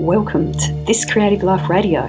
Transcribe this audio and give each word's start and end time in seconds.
Welcome 0.00 0.54
to 0.54 0.72
This 0.86 1.04
Creative 1.04 1.42
Life 1.42 1.68
Radio. 1.68 2.00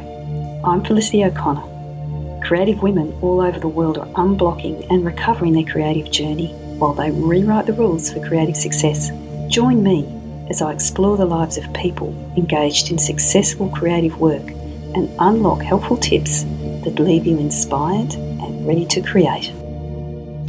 I'm 0.64 0.82
Felicity 0.82 1.26
O'Connor. 1.26 2.40
Creative 2.42 2.82
women 2.82 3.12
all 3.22 3.42
over 3.42 3.60
the 3.60 3.68
world 3.68 3.98
are 3.98 4.08
unblocking 4.14 4.90
and 4.90 5.04
recovering 5.04 5.52
their 5.52 5.66
creative 5.66 6.10
journey 6.10 6.54
while 6.78 6.94
they 6.94 7.12
rewrite 7.12 7.66
the 7.66 7.74
rules 7.74 8.10
for 8.10 8.26
creative 8.26 8.56
success. 8.56 9.12
Join 9.50 9.84
me 9.84 10.08
as 10.50 10.62
I 10.62 10.72
explore 10.72 11.18
the 11.18 11.26
lives 11.26 11.58
of 11.58 11.74
people 11.74 12.16
engaged 12.38 12.92
in 12.92 12.98
successful 12.98 13.68
creative 13.68 14.18
work 14.22 14.48
and 14.96 15.14
unlock 15.20 15.62
helpful 15.62 15.98
tips 15.98 16.44
that 16.86 16.98
leave 16.98 17.28
you 17.28 17.38
inspired 17.40 18.14
and 18.14 18.66
ready 18.66 18.86
to 18.86 19.02
create. 19.02 19.52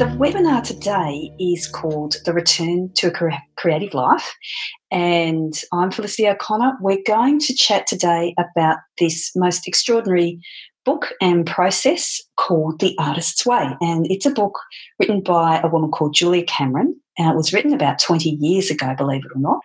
The 0.03 0.09
webinar 0.19 0.65
today 0.65 1.31
is 1.39 1.69
called 1.69 2.17
The 2.25 2.33
Return 2.33 2.91
to 2.95 3.07
a 3.07 3.41
Creative 3.55 3.95
Life, 3.95 4.35
and 4.91 5.55
I'm 5.73 5.93
Felicity 5.93 6.27
O'Connor. 6.27 6.79
We're 6.81 7.05
going 7.07 7.39
to 7.39 7.55
chat 7.55 7.87
today 7.87 8.35
about 8.37 8.79
this 8.99 9.31
most 9.37 9.69
extraordinary 9.69 10.41
book 10.85 11.13
and 11.21 11.47
process 11.47 12.21
called 12.37 12.81
The 12.81 12.97
Artist's 12.99 13.47
Way. 13.47 13.77
And 13.81 14.11
it's 14.11 14.27
a 14.27 14.33
book 14.33 14.59
written 14.99 15.21
by 15.21 15.61
a 15.63 15.69
woman 15.69 15.93
called 15.93 16.15
Julia 16.15 16.43
Cameron. 16.47 17.01
And 17.17 17.31
it 17.31 17.37
was 17.37 17.53
written 17.53 17.73
about 17.73 18.01
20 18.01 18.29
years 18.29 18.73
ago, 18.73 18.97
believe 18.99 19.25
it 19.25 19.37
or 19.37 19.41
not. 19.41 19.61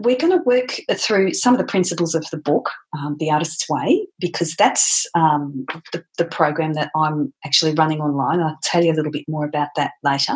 We're 0.00 0.16
going 0.16 0.36
to 0.36 0.42
work 0.44 0.80
through 0.96 1.34
some 1.34 1.54
of 1.54 1.58
the 1.58 1.66
principles 1.66 2.14
of 2.16 2.28
the 2.30 2.36
book, 2.36 2.70
um, 2.98 3.16
The 3.20 3.30
Artist's 3.30 3.68
Way, 3.68 4.06
because 4.18 4.54
that's 4.56 5.06
um, 5.14 5.64
the, 5.92 6.04
the, 6.18 6.24
program 6.24 6.72
that 6.72 6.90
I'm 6.96 7.32
actually 7.44 7.74
running 7.74 8.00
online. 8.00 8.40
I'll 8.40 8.58
tell 8.62 8.82
you 8.82 8.90
a 8.90 8.94
little 8.94 9.12
bit 9.12 9.24
more 9.28 9.44
about 9.44 9.68
that 9.76 9.92
later. 10.02 10.34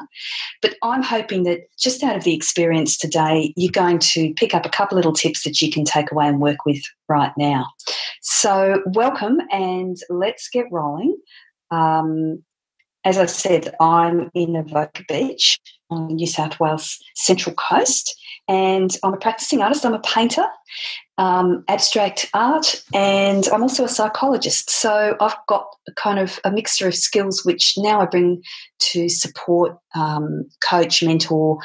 But 0.63 0.77
I'm 0.83 1.03
hoping 1.03 1.43
that 1.43 1.63
just 1.77 2.05
out 2.05 2.17
of 2.17 2.23
the 2.23 2.35
experience 2.35 2.97
today, 2.97 3.53
you're 3.57 3.73
going 3.73 3.99
to 3.99 4.33
pick 4.35 4.55
up 4.55 4.65
a 4.65 4.71
couple 4.71 4.97
little 4.97 5.13
tips 5.13 5.43
that 5.43 5.61
you 5.61 5.73
can 5.73 5.85
take 5.85 6.13
away 6.13 6.29
and 6.29 6.41
work 6.41 6.65
with 6.65 6.83
right 7.09 7.33
now. 7.37 7.67
So, 8.23 8.83
welcome 8.87 9.41
and 9.51 9.97
let's 10.09 10.49
get 10.49 10.67
rolling. 10.71 11.17
Um, 11.73 12.45
as 13.05 13.19
I 13.19 13.27
said, 13.27 13.75
I'm 13.81 14.31
in 14.35 14.55
Avoca 14.55 15.03
Beach 15.09 15.59
on 15.91 16.15
New 16.15 16.27
South 16.27 16.61
Wales 16.61 16.99
Central 17.15 17.55
Coast 17.55 18.15
and 18.49 18.97
I'm 19.03 19.15
a 19.15 19.19
practicing 19.19 19.63
artist. 19.63 19.85
I'm 19.85 19.95
a 19.95 20.01
painter, 20.01 20.47
um, 21.19 21.65
abstract 21.69 22.29
art, 22.35 22.83
and 22.95 23.47
I'm 23.49 23.63
also 23.63 23.85
a 23.85 23.89
psychologist. 23.89 24.71
So 24.71 25.17
I've 25.21 25.37
got 25.47 25.67
kind 25.97 26.19
of 26.19 26.41
a 26.45 26.51
mixture 26.51 26.89
of 26.89 26.95
skills 26.95 27.45
which 27.45 27.75
now 27.77 28.01
I 28.01 28.07
bring 28.07 28.43
to 28.79 29.09
support, 29.09 29.79
um, 29.95 30.49
coach, 30.67 31.03
mentor 31.03 31.59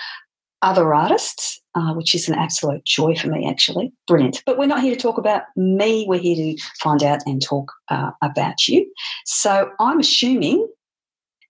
other 0.63 0.93
artists, 0.93 1.61
uh, 1.75 1.93
which 1.93 2.15
is 2.15 2.29
an 2.29 2.35
absolute 2.35 2.83
joy 2.85 3.15
for 3.15 3.27
me, 3.27 3.47
actually. 3.47 3.91
Brilliant. 4.07 4.41
But 4.45 4.57
we're 4.57 4.65
not 4.65 4.81
here 4.81 4.95
to 4.95 4.99
talk 4.99 5.17
about 5.17 5.43
me, 5.55 6.05
we're 6.07 6.19
here 6.19 6.35
to 6.37 6.61
find 6.79 7.03
out 7.03 7.19
and 7.25 7.41
talk 7.41 7.71
uh, 7.89 8.11
about 8.21 8.67
you. 8.67 8.91
So 9.25 9.69
I'm 9.79 9.99
assuming 9.99 10.67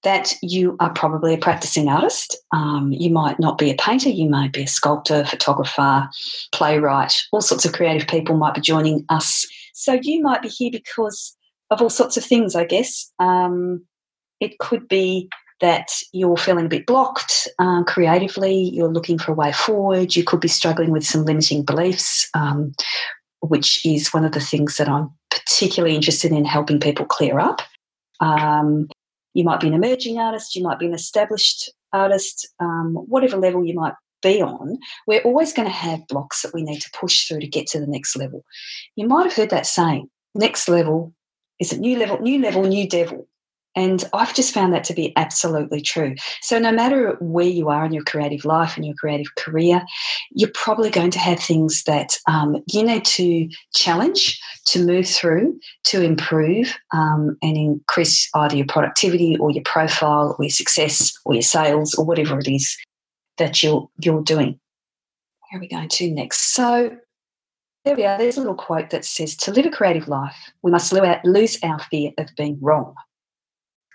that 0.03 0.33
you 0.41 0.75
are 0.79 0.91
probably 0.91 1.33
a 1.33 1.37
practicing 1.37 1.87
artist. 1.87 2.37
Um, 2.51 2.91
you 2.91 3.09
might 3.09 3.39
not 3.39 3.57
be 3.57 3.71
a 3.71 3.75
painter, 3.75 4.09
you 4.09 4.29
might 4.29 4.51
be 4.51 4.63
a 4.63 4.67
sculptor, 4.67 5.25
photographer, 5.25 6.09
playwright, 6.51 7.13
all 7.31 7.41
sorts 7.41 7.65
of 7.65 7.73
creative 7.73 8.07
people 8.07 8.35
might 8.35 8.53
be 8.53 8.61
joining 8.61 9.05
us. 9.09 9.45
So 9.73 9.99
you 10.01 10.21
might 10.21 10.41
be 10.41 10.49
here 10.49 10.71
because 10.71 11.35
of 11.69 11.81
all 11.81 11.89
sorts 11.89 12.17
of 12.17 12.23
things, 12.23 12.55
I 12.55 12.65
guess. 12.65 13.11
Um, 13.19 13.85
it 14.39 14.59
could 14.59 14.87
be 14.87 15.29
that 15.61 15.89
you're 16.11 16.35
feeling 16.35 16.65
a 16.65 16.69
bit 16.69 16.85
blocked 16.85 17.47
uh, 17.57 17.83
creatively, 17.83 18.53
you're 18.53 18.91
looking 18.91 19.17
for 19.17 19.31
a 19.31 19.35
way 19.35 19.53
forward, 19.53 20.15
you 20.15 20.23
could 20.23 20.41
be 20.41 20.49
struggling 20.49 20.91
with 20.91 21.05
some 21.05 21.23
limiting 21.23 21.63
beliefs, 21.63 22.29
um, 22.33 22.73
which 23.39 23.85
is 23.85 24.13
one 24.13 24.25
of 24.25 24.33
the 24.33 24.41
things 24.41 24.75
that 24.75 24.89
I'm 24.89 25.09
particularly 25.31 25.95
interested 25.95 26.33
in 26.33 26.43
helping 26.43 26.79
people 26.79 27.05
clear 27.05 27.39
up. 27.39 27.61
Um, 28.19 28.89
you 29.33 29.43
might 29.43 29.59
be 29.59 29.67
an 29.67 29.73
emerging 29.73 30.19
artist, 30.19 30.55
you 30.55 30.63
might 30.63 30.79
be 30.79 30.85
an 30.85 30.93
established 30.93 31.71
artist, 31.91 32.47
um, 32.59 32.95
whatever 33.07 33.37
level 33.37 33.65
you 33.65 33.73
might 33.73 33.93
be 34.21 34.41
on, 34.41 34.79
we're 35.05 35.21
always 35.21 35.53
going 35.53 35.67
to 35.67 35.73
have 35.73 36.07
blocks 36.07 36.41
that 36.41 36.53
we 36.53 36.63
need 36.63 36.81
to 36.81 36.89
push 36.99 37.27
through 37.27 37.41
to 37.41 37.47
get 37.47 37.67
to 37.67 37.79
the 37.79 37.87
next 37.87 38.15
level. 38.15 38.43
You 38.95 39.07
might 39.07 39.25
have 39.25 39.33
heard 39.33 39.49
that 39.51 39.67
saying, 39.67 40.09
next 40.33 40.67
level 40.67 41.13
is 41.59 41.73
a 41.73 41.77
new 41.77 41.97
level, 41.99 42.19
new 42.19 42.39
level, 42.41 42.63
new 42.63 42.87
devil. 42.87 43.27
And 43.75 44.03
I've 44.13 44.35
just 44.35 44.53
found 44.53 44.73
that 44.73 44.83
to 44.85 44.93
be 44.93 45.13
absolutely 45.15 45.81
true. 45.81 46.15
So, 46.41 46.59
no 46.59 46.71
matter 46.71 47.17
where 47.19 47.47
you 47.47 47.69
are 47.69 47.85
in 47.85 47.93
your 47.93 48.03
creative 48.03 48.45
life 48.45 48.75
and 48.75 48.85
your 48.85 48.95
creative 48.95 49.33
career, 49.35 49.83
you're 50.31 50.51
probably 50.53 50.89
going 50.89 51.11
to 51.11 51.19
have 51.19 51.39
things 51.39 51.83
that 51.83 52.17
um, 52.27 52.63
you 52.71 52.83
need 52.83 53.05
to 53.05 53.49
challenge, 53.73 54.39
to 54.67 54.85
move 54.85 55.07
through, 55.07 55.59
to 55.85 56.01
improve 56.01 56.75
um, 56.93 57.37
and 57.41 57.57
increase 57.57 58.29
either 58.35 58.55
your 58.55 58.67
productivity 58.67 59.37
or 59.37 59.49
your 59.49 59.63
profile 59.63 60.35
or 60.37 60.45
your 60.45 60.51
success 60.51 61.11
or 61.25 61.33
your 61.33 61.41
sales 61.41 61.95
or 61.95 62.05
whatever 62.05 62.39
it 62.39 62.47
is 62.47 62.77
that 63.37 63.63
you're, 63.63 63.89
you're 63.99 64.21
doing. 64.21 64.59
Where 65.49 65.57
are 65.57 65.61
we 65.61 65.67
going 65.67 65.89
to 65.89 66.11
next? 66.11 66.53
So, 66.53 66.95
there 67.85 67.95
we 67.95 68.05
are. 68.05 68.17
There's 68.17 68.37
a 68.37 68.39
little 68.39 68.55
quote 68.55 68.91
that 68.91 69.03
says, 69.03 69.35
To 69.37 69.51
live 69.51 69.65
a 69.65 69.69
creative 69.69 70.07
life, 70.07 70.35
we 70.61 70.71
must 70.71 70.93
lose 71.25 71.57
our 71.63 71.79
fear 71.79 72.11
of 72.17 72.29
being 72.37 72.57
wrong. 72.61 72.93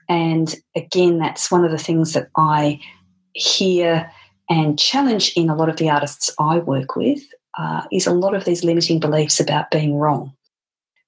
And 0.08 0.54
again, 0.74 1.18
that's 1.18 1.50
one 1.50 1.64
of 1.64 1.70
the 1.70 1.78
things 1.78 2.14
that 2.14 2.28
I 2.36 2.80
hear 3.34 4.10
and 4.48 4.78
challenge 4.78 5.32
in 5.36 5.50
a 5.50 5.54
lot 5.54 5.68
of 5.68 5.76
the 5.76 5.90
artists 5.90 6.30
I 6.38 6.58
work 6.58 6.96
with 6.96 7.20
uh, 7.58 7.82
is 7.92 8.06
a 8.06 8.14
lot 8.14 8.34
of 8.34 8.44
these 8.44 8.64
limiting 8.64 9.00
beliefs 9.00 9.40
about 9.40 9.70
being 9.70 9.96
wrong. 9.96 10.32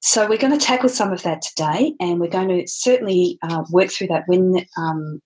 So 0.03 0.29
we're 0.29 0.39
going 0.39 0.59
to 0.59 0.65
tackle 0.65 0.89
some 0.89 1.13
of 1.13 1.23
that 1.23 1.43
today, 1.43 1.95
and 2.01 2.21
we're 2.21 2.31
going 2.31 2.49
to 2.49 2.67
certainly 2.67 3.39
uh, 3.43 3.65
work 3.71 3.91
through 3.91 4.09
that 4.09 4.25
when 4.27 4.65
um, 4.79 5.21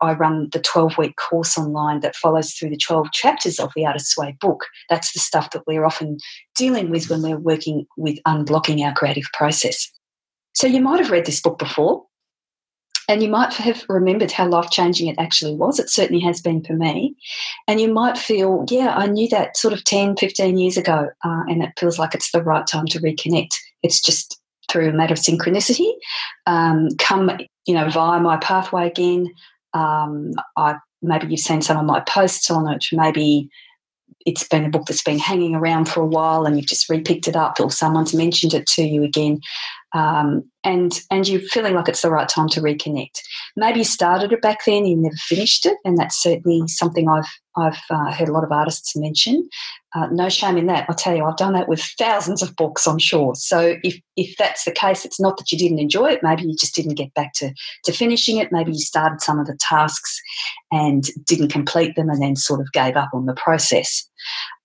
I 0.00 0.14
run 0.14 0.48
the 0.52 0.60
12 0.60 0.96
week 0.98 1.16
course 1.16 1.58
online 1.58 2.00
that 2.00 2.16
follows 2.16 2.52
through 2.52 2.70
the 2.70 2.76
12 2.76 3.12
chapters 3.12 3.58
of 3.58 3.72
the 3.74 3.86
Artist's 3.86 4.16
Way 4.16 4.36
book. 4.40 4.66
That's 4.88 5.12
the 5.12 5.20
stuff 5.20 5.50
that 5.50 5.66
we're 5.66 5.84
often 5.84 6.18
dealing 6.56 6.90
with 6.90 7.10
when 7.10 7.22
we're 7.22 7.38
working 7.38 7.86
with 7.96 8.18
unblocking 8.26 8.84
our 8.84 8.94
creative 8.94 9.28
process. 9.34 9.90
So 10.54 10.66
you 10.66 10.80
might 10.80 11.00
have 11.00 11.10
read 11.10 11.26
this 11.26 11.40
book 11.40 11.58
before. 11.58 12.04
And 13.10 13.24
you 13.24 13.28
might 13.28 13.52
have 13.54 13.84
remembered 13.88 14.30
how 14.30 14.46
life 14.46 14.70
changing 14.70 15.08
it 15.08 15.18
actually 15.18 15.56
was. 15.56 15.80
It 15.80 15.90
certainly 15.90 16.22
has 16.22 16.40
been 16.40 16.62
for 16.62 16.74
me. 16.74 17.16
And 17.66 17.80
you 17.80 17.92
might 17.92 18.16
feel, 18.16 18.64
yeah, 18.70 18.94
I 18.94 19.08
knew 19.08 19.28
that 19.30 19.56
sort 19.56 19.74
of 19.74 19.82
10, 19.82 20.16
15 20.16 20.56
years 20.56 20.76
ago, 20.76 21.08
uh, 21.24 21.42
and 21.48 21.60
it 21.60 21.72
feels 21.76 21.98
like 21.98 22.14
it's 22.14 22.30
the 22.30 22.40
right 22.40 22.64
time 22.64 22.86
to 22.86 23.00
reconnect. 23.00 23.56
It's 23.82 24.00
just 24.00 24.40
through 24.70 24.90
a 24.90 24.92
matter 24.92 25.14
of 25.14 25.18
synchronicity, 25.18 25.90
um, 26.46 26.90
come, 27.00 27.32
you 27.66 27.74
know, 27.74 27.90
via 27.90 28.20
my 28.20 28.36
pathway 28.36 28.86
again. 28.86 29.26
Um, 29.74 30.30
I 30.56 30.76
maybe 31.02 31.26
you've 31.26 31.40
seen 31.40 31.62
some 31.62 31.78
of 31.78 31.86
my 31.86 31.98
posts 32.00 32.48
on 32.48 32.72
it. 32.72 32.86
Maybe 32.92 33.50
it's 34.24 34.46
been 34.46 34.66
a 34.66 34.70
book 34.70 34.86
that's 34.86 35.02
been 35.02 35.18
hanging 35.18 35.56
around 35.56 35.86
for 35.86 36.00
a 36.00 36.06
while 36.06 36.44
and 36.44 36.56
you've 36.56 36.68
just 36.68 36.88
repicked 36.88 37.26
it 37.26 37.34
up 37.34 37.58
or 37.58 37.72
someone's 37.72 38.14
mentioned 38.14 38.54
it 38.54 38.66
to 38.66 38.82
you 38.82 39.02
again 39.02 39.40
um, 39.92 40.44
and 40.64 41.00
and 41.10 41.26
you're 41.26 41.40
feeling 41.40 41.74
like 41.74 41.88
it's 41.88 42.02
the 42.02 42.10
right 42.10 42.28
time 42.28 42.48
to 42.50 42.60
reconnect. 42.60 43.20
Maybe 43.56 43.80
you 43.80 43.84
started 43.84 44.32
it 44.32 44.42
back 44.42 44.64
then, 44.66 44.84
you 44.86 44.96
never 44.96 45.16
finished 45.16 45.66
it, 45.66 45.78
and 45.84 45.96
that's 45.96 46.22
certainly 46.22 46.66
something 46.68 47.08
I've 47.08 47.28
I've 47.56 47.80
uh, 47.90 48.12
heard 48.12 48.28
a 48.28 48.32
lot 48.32 48.44
of 48.44 48.52
artists 48.52 48.96
mention. 48.96 49.48
Uh, 49.94 50.06
no 50.12 50.28
shame 50.28 50.56
in 50.56 50.66
that. 50.66 50.88
I 50.88 50.92
tell 50.92 51.16
you, 51.16 51.24
I've 51.24 51.36
done 51.36 51.52
that 51.54 51.68
with 51.68 51.82
thousands 51.98 52.42
of 52.42 52.54
books, 52.54 52.86
I'm 52.86 52.98
sure. 52.98 53.34
So 53.34 53.76
if 53.82 54.00
if 54.16 54.36
that's 54.36 54.64
the 54.64 54.70
case, 54.70 55.04
it's 55.04 55.20
not 55.20 55.36
that 55.38 55.50
you 55.50 55.58
didn't 55.58 55.80
enjoy 55.80 56.12
it. 56.12 56.22
Maybe 56.22 56.42
you 56.42 56.54
just 56.56 56.74
didn't 56.74 56.94
get 56.94 57.12
back 57.14 57.32
to 57.34 57.52
to 57.84 57.92
finishing 57.92 58.36
it. 58.36 58.52
Maybe 58.52 58.72
you 58.72 58.78
started 58.78 59.20
some 59.20 59.40
of 59.40 59.46
the 59.46 59.56
tasks 59.58 60.20
and 60.70 61.04
didn't 61.24 61.48
complete 61.48 61.96
them, 61.96 62.08
and 62.08 62.22
then 62.22 62.36
sort 62.36 62.60
of 62.60 62.70
gave 62.72 62.96
up 62.96 63.10
on 63.12 63.26
the 63.26 63.34
process. 63.34 64.08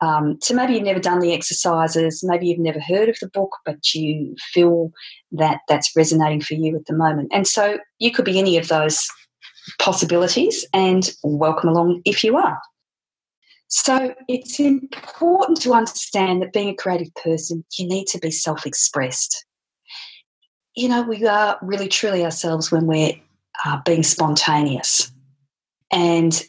Um, 0.01 0.37
so 0.41 0.53
maybe 0.53 0.73
you've 0.73 0.83
never 0.83 0.99
done 0.99 1.19
the 1.19 1.33
exercises. 1.33 2.23
Maybe 2.23 2.47
you've 2.47 2.59
never 2.59 2.79
heard 2.79 3.09
of 3.09 3.17
the 3.19 3.29
book, 3.29 3.51
but 3.65 3.93
you 3.93 4.35
feel 4.53 4.91
that 5.31 5.59
that's 5.67 5.95
resonating 5.95 6.41
for 6.41 6.53
you 6.53 6.75
at 6.75 6.85
the 6.85 6.93
moment. 6.93 7.29
And 7.31 7.47
so 7.47 7.79
you 7.99 8.11
could 8.11 8.25
be 8.25 8.39
any 8.39 8.57
of 8.57 8.67
those 8.67 9.07
possibilities, 9.79 10.65
and 10.73 11.09
welcome 11.23 11.69
along 11.69 12.01
if 12.05 12.23
you 12.23 12.37
are. 12.37 12.59
So 13.67 14.13
it's 14.27 14.59
important 14.59 15.61
to 15.61 15.73
understand 15.73 16.41
that 16.41 16.53
being 16.53 16.69
a 16.69 16.75
creative 16.75 17.13
person, 17.15 17.65
you 17.77 17.87
need 17.87 18.05
to 18.07 18.19
be 18.19 18.31
self 18.31 18.65
expressed. 18.65 19.45
You 20.75 20.89
know, 20.89 21.01
we 21.01 21.25
are 21.25 21.57
really 21.61 21.87
truly 21.87 22.23
ourselves 22.23 22.71
when 22.71 22.85
we're 22.85 23.13
uh, 23.65 23.81
being 23.85 24.03
spontaneous. 24.03 25.11
And 25.91 26.41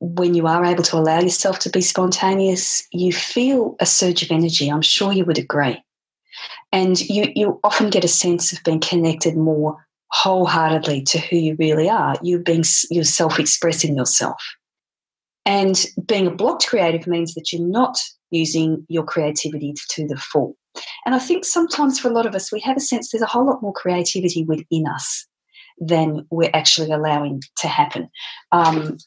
when 0.00 0.34
you 0.34 0.46
are 0.46 0.64
able 0.64 0.82
to 0.84 0.96
allow 0.96 1.20
yourself 1.20 1.58
to 1.60 1.70
be 1.70 1.82
spontaneous, 1.82 2.86
you 2.92 3.12
feel 3.12 3.76
a 3.80 3.86
surge 3.86 4.22
of 4.22 4.30
energy. 4.30 4.68
I'm 4.68 4.82
sure 4.82 5.12
you 5.12 5.24
would 5.26 5.38
agree. 5.38 5.82
And 6.72 7.00
you, 7.00 7.32
you 7.34 7.60
often 7.64 7.90
get 7.90 8.04
a 8.04 8.08
sense 8.08 8.52
of 8.52 8.62
being 8.64 8.80
connected 8.80 9.36
more 9.36 9.76
wholeheartedly 10.12 11.02
to 11.02 11.18
who 11.18 11.36
you 11.36 11.56
really 11.58 11.88
are. 11.88 12.16
You're 12.22 12.40
being 12.40 12.64
you're 12.90 13.04
self-expressing 13.04 13.96
yourself. 13.96 14.42
And 15.46 15.84
being 16.06 16.26
a 16.26 16.30
blocked 16.34 16.66
creative 16.66 17.06
means 17.06 17.34
that 17.34 17.52
you're 17.52 17.66
not 17.66 17.98
using 18.30 18.84
your 18.88 19.04
creativity 19.04 19.74
to 19.90 20.06
the 20.06 20.16
full. 20.16 20.56
and 21.04 21.14
I 21.14 21.18
think 21.18 21.44
sometimes 21.44 21.98
for 21.98 22.08
a 22.08 22.12
lot 22.12 22.26
of 22.26 22.34
us, 22.34 22.52
we 22.52 22.60
have 22.60 22.76
a 22.76 22.80
sense 22.80 23.10
there's 23.10 23.22
a 23.22 23.26
whole 23.26 23.46
lot 23.46 23.62
more 23.62 23.72
creativity 23.72 24.44
within 24.44 24.86
us 24.86 25.26
than 25.78 26.26
we're 26.30 26.50
actually 26.54 26.92
allowing 26.92 27.42
to 27.56 27.68
happen. 27.68 28.08
Um, 28.52 28.98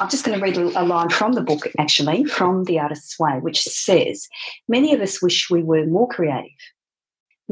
I'm 0.00 0.08
just 0.08 0.24
going 0.24 0.38
to 0.38 0.42
read 0.42 0.56
a 0.56 0.84
line 0.84 1.10
from 1.10 1.34
the 1.34 1.42
book, 1.42 1.68
actually, 1.78 2.24
from 2.24 2.64
The 2.64 2.80
Artist's 2.80 3.18
Way, 3.18 3.38
which 3.40 3.62
says 3.62 4.26
Many 4.66 4.94
of 4.94 5.00
us 5.00 5.22
wish 5.22 5.50
we 5.50 5.62
were 5.62 5.86
more 5.86 6.08
creative. 6.08 6.50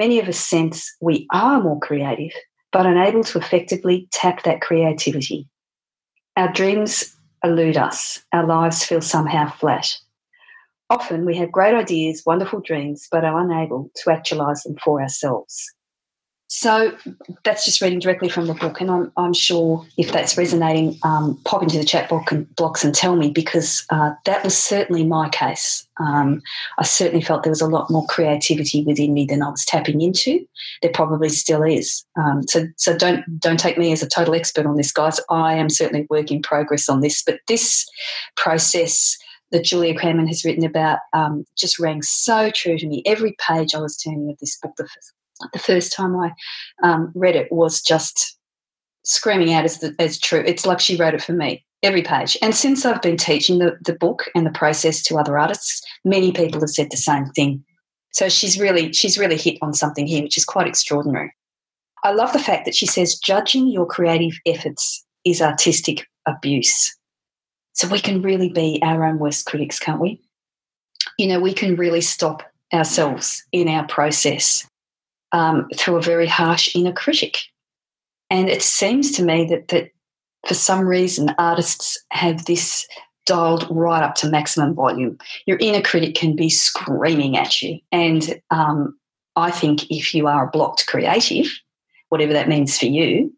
Many 0.01 0.19
of 0.19 0.29
us 0.29 0.41
sense 0.41 0.97
we 1.03 1.27
are 1.31 1.63
more 1.63 1.79
creative, 1.79 2.33
but 2.73 2.87
unable 2.87 3.23
to 3.23 3.39
effectively 3.39 4.09
tap 4.11 4.45
that 4.45 4.63
creativity. 4.63 5.47
Our 6.39 6.51
dreams 6.51 7.15
elude 7.45 7.77
us, 7.77 8.25
our 8.33 8.47
lives 8.47 8.83
feel 8.83 9.03
somehow 9.03 9.51
flat. 9.51 9.95
Often 10.89 11.27
we 11.27 11.37
have 11.37 11.53
great 11.53 11.75
ideas, 11.75 12.23
wonderful 12.25 12.63
dreams, 12.63 13.09
but 13.13 13.27
are 13.27 13.41
unable 13.41 13.91
to 13.97 14.11
actualize 14.11 14.63
them 14.63 14.77
for 14.83 15.03
ourselves. 15.03 15.71
So 16.53 16.93
that's 17.45 17.65
just 17.65 17.81
reading 17.81 18.01
directly 18.01 18.29
from 18.29 18.49
the 18.49 18.55
book, 18.55 18.81
and 18.81 18.91
I'm, 18.91 19.13
I'm 19.17 19.33
sure 19.33 19.87
if 19.97 20.11
that's 20.11 20.37
resonating, 20.37 20.99
um, 21.05 21.41
pop 21.45 21.63
into 21.63 21.79
the 21.79 21.85
chat 21.85 22.09
box 22.09 22.33
and, 22.33 22.53
blocks 22.57 22.83
and 22.83 22.93
tell 22.93 23.15
me 23.15 23.31
because 23.31 23.87
uh, 23.91 24.15
that 24.25 24.43
was 24.43 24.59
certainly 24.59 25.07
my 25.07 25.29
case. 25.29 25.87
Um, 26.01 26.43
I 26.77 26.83
certainly 26.83 27.23
felt 27.23 27.45
there 27.45 27.53
was 27.53 27.61
a 27.61 27.69
lot 27.69 27.89
more 27.89 28.05
creativity 28.09 28.83
within 28.83 29.15
me 29.15 29.27
than 29.27 29.45
I 29.45 29.49
was 29.49 29.65
tapping 29.65 30.01
into. 30.01 30.45
There 30.83 30.91
probably 30.93 31.29
still 31.29 31.63
is. 31.63 32.05
Um, 32.19 32.43
so 32.49 32.67
so 32.77 32.99
don't 32.99 33.23
don't 33.39 33.61
take 33.61 33.79
me 33.79 33.93
as 33.93 34.03
a 34.03 34.09
total 34.09 34.35
expert 34.35 34.67
on 34.67 34.77
this, 34.77 34.91
guys. 34.91 35.21
I 35.31 35.55
am 35.55 35.71
certainly 35.71 36.09
work 36.11 36.33
in 36.33 36.43
progress 36.43 36.89
on 36.89 37.01
this, 37.01 37.23
but 37.23 37.39
this 37.47 37.89
process 38.37 39.17
that 39.53 39.65
Julia 39.65 39.97
Cameron 39.97 40.27
has 40.27 40.45
written 40.45 40.65
about 40.65 40.99
um, 41.13 41.45
just 41.57 41.79
rang 41.79 42.03
so 42.03 42.51
true 42.51 42.77
to 42.77 42.89
me. 42.89 43.05
Every 43.07 43.37
page 43.39 43.73
I 43.73 43.81
was 43.81 43.97
turning 43.97 44.31
of 44.31 44.39
this 44.39 44.59
book, 44.59 44.73
the 44.77 44.89
the 45.53 45.59
first 45.59 45.93
time 45.93 46.17
I 46.17 46.33
um, 46.83 47.13
read 47.15 47.37
it 47.37 47.51
was 47.51 47.81
just 47.81 48.39
screaming 49.05 49.53
out 49.53 49.65
as, 49.65 49.79
the, 49.79 49.95
as 49.99 50.19
true. 50.19 50.43
It's 50.47 50.67
like 50.67 50.81
she 50.81 50.97
wrote 50.97 51.15
it 51.15 51.23
for 51.23 51.33
me, 51.33 51.65
every 51.83 52.03
page. 52.03 52.37
And 52.43 52.55
since 52.55 52.85
I've 52.85 53.03
been 53.03 53.17
teaching 53.17 53.59
the, 53.59 53.77
the 53.85 53.95
book 53.95 54.25
and 54.35 54.47
the 54.47 54.51
process 54.51 55.03
to 55.05 55.17
other 55.17 55.39
artists, 55.39 55.83
many 56.05 56.33
people 56.33 56.61
have 56.61 56.71
said 56.71 56.91
the 56.91 56.97
same 56.97 57.27
thing. 57.27 57.65
So 58.13 58.29
she's 58.29 58.59
really 58.59 58.93
she's 58.93 59.19
really 59.19 59.37
hit 59.37 59.59
on 59.63 59.73
something 59.73 60.07
here, 60.07 60.23
which 60.23 60.37
is 60.37 60.45
quite 60.45 60.67
extraordinary. 60.67 61.33
I 62.03 62.13
love 62.13 62.33
the 62.33 62.39
fact 62.39 62.65
that 62.65 62.75
she 62.75 62.87
says 62.87 63.19
judging 63.19 63.69
your 63.69 63.87
creative 63.87 64.37
efforts 64.47 65.05
is 65.25 65.41
artistic 65.41 66.07
abuse. 66.27 66.97
So 67.75 67.89
we 67.89 68.01
can 68.01 68.21
really 68.21 68.49
be 68.49 68.81
our 68.83 69.05
own 69.05 69.19
worst 69.19 69.47
critics, 69.47 69.79
can't 69.79 70.01
we? 70.01 70.21
You 71.19 71.29
know, 71.29 71.41
we 71.41 71.55
can 71.55 71.77
really 71.77 72.01
stop 72.01 72.43
ourselves 72.73 73.45
in 73.53 73.69
our 73.69 73.87
process 73.87 74.67
um, 75.33 75.69
through 75.77 75.97
a 75.97 76.03
very 76.03 76.27
harsh 76.27 76.75
inner 76.75 76.93
critic. 76.93 77.39
And 78.31 78.49
it 78.49 78.63
seems 78.63 79.13
to 79.13 79.25
me 79.25 79.47
that, 79.47 79.69
that 79.69 79.91
for 80.47 80.55
some 80.55 80.87
reason, 80.87 81.35
artists 81.39 81.99
have 82.11 82.45
this 82.45 82.87
dialed 83.27 83.67
right 83.71 84.03
up 84.03 84.15
to 84.17 84.29
maximum 84.29 84.75
volume. 84.75 85.19
Your 85.47 85.59
inner 85.59 85.83
critic 85.83 86.15
can 86.15 86.35
be 86.35 86.49
screaming 86.49 87.37
at 87.37 87.61
you. 87.61 87.79
And 87.93 88.41
um, 88.51 88.99
I 89.37 89.51
think 89.51 89.91
if 89.91 90.15
you 90.15 90.27
are 90.27 90.47
a 90.47 90.51
blocked 90.51 90.87
creative, 90.87 91.47
whatever 92.09 92.33
that 92.33 92.49
means 92.49 92.79
for 92.79 92.87
you, 92.87 93.33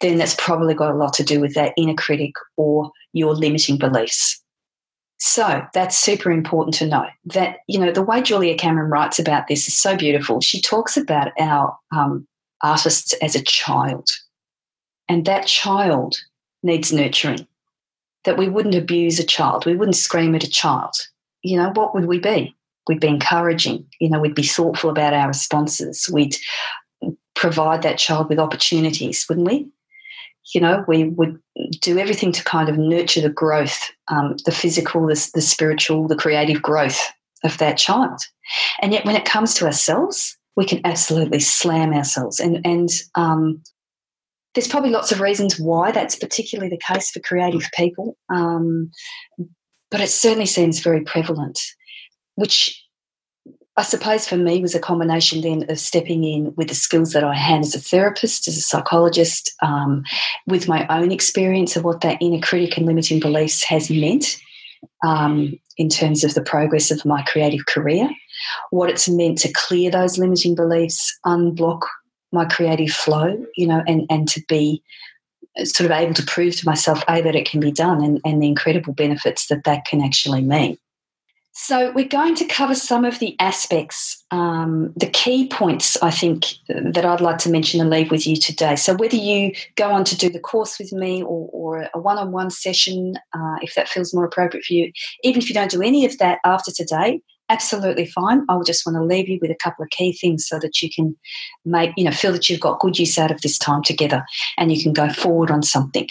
then 0.00 0.18
that's 0.18 0.36
probably 0.38 0.74
got 0.74 0.92
a 0.92 0.96
lot 0.96 1.14
to 1.14 1.24
do 1.24 1.40
with 1.40 1.54
that 1.54 1.72
inner 1.76 1.94
critic 1.94 2.32
or 2.56 2.90
your 3.12 3.34
limiting 3.34 3.78
beliefs. 3.78 4.42
So 5.26 5.66
that's 5.72 5.96
super 5.96 6.30
important 6.30 6.74
to 6.74 6.86
know 6.86 7.06
that, 7.32 7.60
you 7.66 7.78
know, 7.78 7.90
the 7.90 8.02
way 8.02 8.20
Julia 8.20 8.54
Cameron 8.58 8.90
writes 8.90 9.18
about 9.18 9.48
this 9.48 9.66
is 9.66 9.74
so 9.74 9.96
beautiful. 9.96 10.42
She 10.42 10.60
talks 10.60 10.98
about 10.98 11.32
our 11.40 11.74
um, 11.92 12.28
artists 12.62 13.14
as 13.22 13.34
a 13.34 13.42
child, 13.42 14.06
and 15.08 15.24
that 15.24 15.46
child 15.46 16.18
needs 16.62 16.92
nurturing. 16.92 17.48
That 18.24 18.36
we 18.36 18.50
wouldn't 18.50 18.74
abuse 18.74 19.18
a 19.18 19.24
child, 19.24 19.64
we 19.64 19.74
wouldn't 19.74 19.96
scream 19.96 20.34
at 20.34 20.44
a 20.44 20.50
child. 20.50 20.92
You 21.40 21.56
know, 21.56 21.70
what 21.70 21.94
would 21.94 22.04
we 22.04 22.18
be? 22.18 22.54
We'd 22.86 23.00
be 23.00 23.08
encouraging, 23.08 23.86
you 24.00 24.10
know, 24.10 24.20
we'd 24.20 24.34
be 24.34 24.42
thoughtful 24.42 24.90
about 24.90 25.14
our 25.14 25.28
responses, 25.28 26.06
we'd 26.12 26.36
provide 27.34 27.80
that 27.80 27.96
child 27.96 28.28
with 28.28 28.38
opportunities, 28.38 29.24
wouldn't 29.26 29.48
we? 29.48 29.70
You 30.52 30.60
know, 30.60 30.84
we 30.86 31.04
would 31.04 31.38
do 31.80 31.98
everything 31.98 32.32
to 32.32 32.44
kind 32.44 32.68
of 32.68 32.76
nurture 32.76 33.20
the 33.20 33.30
growth, 33.30 33.90
um, 34.08 34.36
the 34.44 34.52
physical, 34.52 35.06
the, 35.06 35.30
the 35.34 35.40
spiritual, 35.40 36.06
the 36.06 36.16
creative 36.16 36.60
growth 36.60 37.00
of 37.44 37.56
that 37.58 37.78
child. 37.78 38.20
And 38.82 38.92
yet, 38.92 39.04
when 39.04 39.16
it 39.16 39.24
comes 39.24 39.54
to 39.54 39.66
ourselves, 39.66 40.36
we 40.56 40.66
can 40.66 40.80
absolutely 40.84 41.40
slam 41.40 41.92
ourselves. 41.92 42.40
And, 42.40 42.60
and 42.64 42.88
um, 43.14 43.62
there's 44.54 44.68
probably 44.68 44.90
lots 44.90 45.12
of 45.12 45.20
reasons 45.20 45.58
why 45.58 45.90
that's 45.90 46.16
particularly 46.16 46.70
the 46.70 46.94
case 46.94 47.10
for 47.10 47.20
creative 47.20 47.68
people, 47.76 48.16
um, 48.28 48.90
but 49.90 50.00
it 50.00 50.10
certainly 50.10 50.46
seems 50.46 50.80
very 50.80 51.02
prevalent, 51.02 51.58
which 52.36 52.83
I 53.76 53.82
suppose 53.82 54.28
for 54.28 54.36
me 54.36 54.60
was 54.60 54.74
a 54.74 54.80
combination 54.80 55.40
then 55.40 55.68
of 55.68 55.80
stepping 55.80 56.22
in 56.22 56.54
with 56.54 56.68
the 56.68 56.74
skills 56.74 57.12
that 57.12 57.24
I 57.24 57.34
had 57.34 57.60
as 57.60 57.74
a 57.74 57.80
therapist, 57.80 58.46
as 58.46 58.56
a 58.56 58.60
psychologist, 58.60 59.52
um, 59.62 60.04
with 60.46 60.68
my 60.68 60.86
own 60.88 61.10
experience 61.10 61.74
of 61.74 61.82
what 61.82 62.00
that 62.02 62.18
inner 62.20 62.40
critic 62.40 62.76
and 62.76 62.86
limiting 62.86 63.18
beliefs 63.18 63.64
has 63.64 63.90
meant 63.90 64.36
um, 65.04 65.58
in 65.76 65.88
terms 65.88 66.22
of 66.22 66.34
the 66.34 66.42
progress 66.42 66.92
of 66.92 67.04
my 67.04 67.22
creative 67.22 67.66
career, 67.66 68.08
what 68.70 68.90
it's 68.90 69.08
meant 69.08 69.38
to 69.38 69.52
clear 69.52 69.90
those 69.90 70.18
limiting 70.18 70.54
beliefs, 70.54 71.18
unblock 71.26 71.80
my 72.30 72.44
creative 72.44 72.90
flow, 72.90 73.44
you 73.56 73.66
know, 73.66 73.82
and, 73.88 74.06
and 74.08 74.28
to 74.28 74.42
be 74.48 74.82
sort 75.64 75.90
of 75.90 75.96
able 75.96 76.14
to 76.14 76.22
prove 76.24 76.56
to 76.56 76.66
myself, 76.66 77.02
A, 77.08 77.22
that 77.22 77.36
it 77.36 77.48
can 77.48 77.60
be 77.60 77.72
done 77.72 78.02
and, 78.02 78.20
and 78.24 78.42
the 78.42 78.48
incredible 78.48 78.92
benefits 78.92 79.46
that 79.48 79.64
that 79.64 79.84
can 79.84 80.00
actually 80.00 80.42
mean. 80.42 80.78
So, 81.56 81.92
we're 81.92 82.08
going 82.08 82.34
to 82.36 82.44
cover 82.46 82.74
some 82.74 83.04
of 83.04 83.20
the 83.20 83.36
aspects, 83.38 84.24
um, 84.32 84.92
the 84.96 85.06
key 85.06 85.46
points, 85.46 85.96
I 86.02 86.10
think, 86.10 86.46
that 86.68 87.04
I'd 87.04 87.20
like 87.20 87.38
to 87.38 87.50
mention 87.50 87.80
and 87.80 87.90
leave 87.90 88.10
with 88.10 88.26
you 88.26 88.36
today. 88.36 88.74
So, 88.74 88.94
whether 88.94 89.16
you 89.16 89.52
go 89.76 89.92
on 89.92 90.02
to 90.04 90.16
do 90.16 90.28
the 90.28 90.40
course 90.40 90.80
with 90.80 90.92
me 90.92 91.22
or, 91.22 91.48
or 91.52 91.88
a 91.94 92.00
one 92.00 92.18
on 92.18 92.32
one 92.32 92.50
session, 92.50 93.14
uh, 93.32 93.56
if 93.62 93.74
that 93.76 93.88
feels 93.88 94.12
more 94.12 94.24
appropriate 94.24 94.64
for 94.64 94.74
you, 94.74 94.90
even 95.22 95.40
if 95.40 95.48
you 95.48 95.54
don't 95.54 95.70
do 95.70 95.80
any 95.80 96.04
of 96.04 96.18
that 96.18 96.40
after 96.44 96.72
today, 96.72 97.20
absolutely 97.48 98.06
fine. 98.06 98.44
I 98.48 98.58
just 98.64 98.84
want 98.84 98.96
to 98.96 99.04
leave 99.04 99.28
you 99.28 99.38
with 99.40 99.50
a 99.50 99.56
couple 99.56 99.84
of 99.84 99.90
key 99.90 100.12
things 100.12 100.46
so 100.48 100.58
that 100.58 100.82
you 100.82 100.90
can 100.90 101.16
make, 101.64 101.92
you 101.96 102.04
know, 102.04 102.10
feel 102.10 102.32
that 102.32 102.48
you've 102.48 102.60
got 102.60 102.80
good 102.80 102.98
use 102.98 103.18
out 103.18 103.30
of 103.30 103.42
this 103.42 103.58
time 103.58 103.82
together 103.82 104.24
and 104.56 104.72
you 104.72 104.82
can 104.82 104.92
go 104.92 105.08
forward 105.10 105.50
on 105.50 105.62
something. 105.62 106.08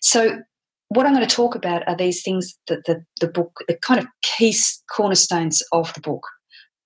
So, 0.00 0.40
what 0.88 1.06
I'm 1.06 1.14
going 1.14 1.26
to 1.26 1.34
talk 1.34 1.54
about 1.54 1.86
are 1.86 1.96
these 1.96 2.22
things 2.22 2.58
that 2.68 2.84
the, 2.86 3.04
the 3.20 3.28
book, 3.28 3.60
the 3.68 3.76
kind 3.76 4.00
of 4.00 4.06
key 4.22 4.54
cornerstones 4.90 5.62
of 5.72 5.92
the 5.94 6.00
book. 6.00 6.26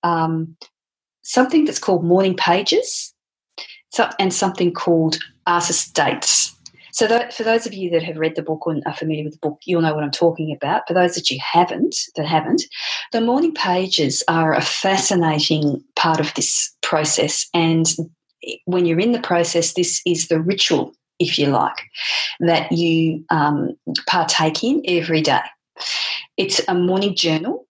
Um, 0.03 0.57
something 1.21 1.65
that's 1.65 1.79
called 1.79 2.03
morning 2.03 2.35
pages 2.35 3.13
and 4.19 4.33
something 4.33 4.73
called 4.73 5.19
artist 5.47 5.93
dates. 5.93 6.55
So, 6.91 7.07
that, 7.07 7.33
for 7.33 7.41
those 7.43 7.65
of 7.65 7.73
you 7.73 7.89
that 7.91 8.03
have 8.03 8.17
read 8.17 8.35
the 8.35 8.43
book 8.43 8.61
and 8.65 8.83
are 8.85 8.93
familiar 8.93 9.23
with 9.23 9.33
the 9.33 9.39
book, 9.39 9.59
you'll 9.65 9.81
know 9.81 9.95
what 9.95 10.03
I'm 10.03 10.11
talking 10.11 10.55
about. 10.55 10.83
For 10.87 10.93
those 10.93 11.15
that 11.15 11.31
you 11.31 11.39
haven't, 11.41 11.95
that 12.15 12.25
haven't, 12.27 12.63
the 13.11 13.21
morning 13.21 13.53
pages 13.53 14.23
are 14.27 14.53
a 14.53 14.61
fascinating 14.61 15.83
part 15.95 16.19
of 16.19 16.31
this 16.35 16.71
process. 16.83 17.47
And 17.53 17.87
when 18.65 18.85
you're 18.85 18.99
in 18.99 19.11
the 19.11 19.21
process, 19.21 19.73
this 19.73 20.01
is 20.05 20.27
the 20.27 20.39
ritual 20.39 20.93
if 21.23 21.39
you 21.39 21.47
like, 21.47 21.77
that 22.39 22.71
you 22.71 23.25
um, 23.29 23.71
partake 24.07 24.63
in 24.63 24.81
every 24.87 25.21
day. 25.21 25.41
It's 26.37 26.61
a 26.67 26.73
morning 26.73 27.15
journal, 27.15 27.67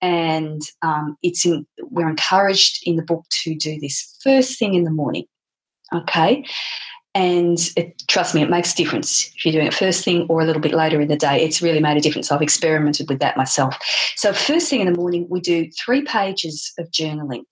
and 0.00 0.60
um, 0.82 1.16
it's 1.22 1.44
in, 1.46 1.66
we're 1.82 2.08
encouraged 2.08 2.80
in 2.84 2.96
the 2.96 3.02
book 3.02 3.24
to 3.42 3.54
do 3.54 3.78
this 3.80 4.16
first 4.22 4.58
thing 4.58 4.74
in 4.74 4.84
the 4.84 4.90
morning. 4.90 5.24
Okay, 5.94 6.44
and 7.16 7.58
it, 7.76 8.02
trust 8.08 8.34
me, 8.34 8.42
it 8.42 8.50
makes 8.50 8.74
a 8.74 8.76
difference 8.76 9.32
if 9.34 9.46
you're 9.46 9.52
doing 9.52 9.66
it 9.66 9.72
first 9.72 10.04
thing 10.04 10.26
or 10.28 10.42
a 10.42 10.44
little 10.44 10.60
bit 10.60 10.74
later 10.74 11.00
in 11.00 11.08
the 11.08 11.16
day. 11.16 11.42
It's 11.42 11.62
really 11.62 11.80
made 11.80 11.96
a 11.96 12.00
difference. 12.00 12.30
I've 12.30 12.42
experimented 12.42 13.08
with 13.08 13.20
that 13.20 13.38
myself. 13.38 13.78
So, 14.16 14.34
first 14.34 14.68
thing 14.68 14.80
in 14.80 14.92
the 14.92 14.98
morning, 14.98 15.26
we 15.30 15.40
do 15.40 15.70
three 15.70 16.02
pages 16.02 16.72
of 16.78 16.90
journaling 16.90 17.44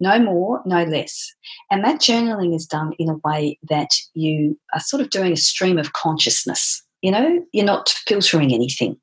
no 0.00 0.18
more, 0.18 0.62
no 0.64 0.84
less. 0.84 1.32
And 1.70 1.84
that 1.84 2.00
journaling 2.00 2.54
is 2.54 2.66
done 2.66 2.92
in 2.98 3.08
a 3.08 3.18
way 3.24 3.58
that 3.68 3.90
you 4.14 4.58
are 4.72 4.80
sort 4.80 5.02
of 5.02 5.10
doing 5.10 5.32
a 5.32 5.36
stream 5.36 5.78
of 5.78 5.92
consciousness. 5.92 6.82
You 7.02 7.12
know, 7.12 7.44
you're 7.52 7.64
not 7.64 7.88
filtering 8.06 8.52
anything, 8.52 8.96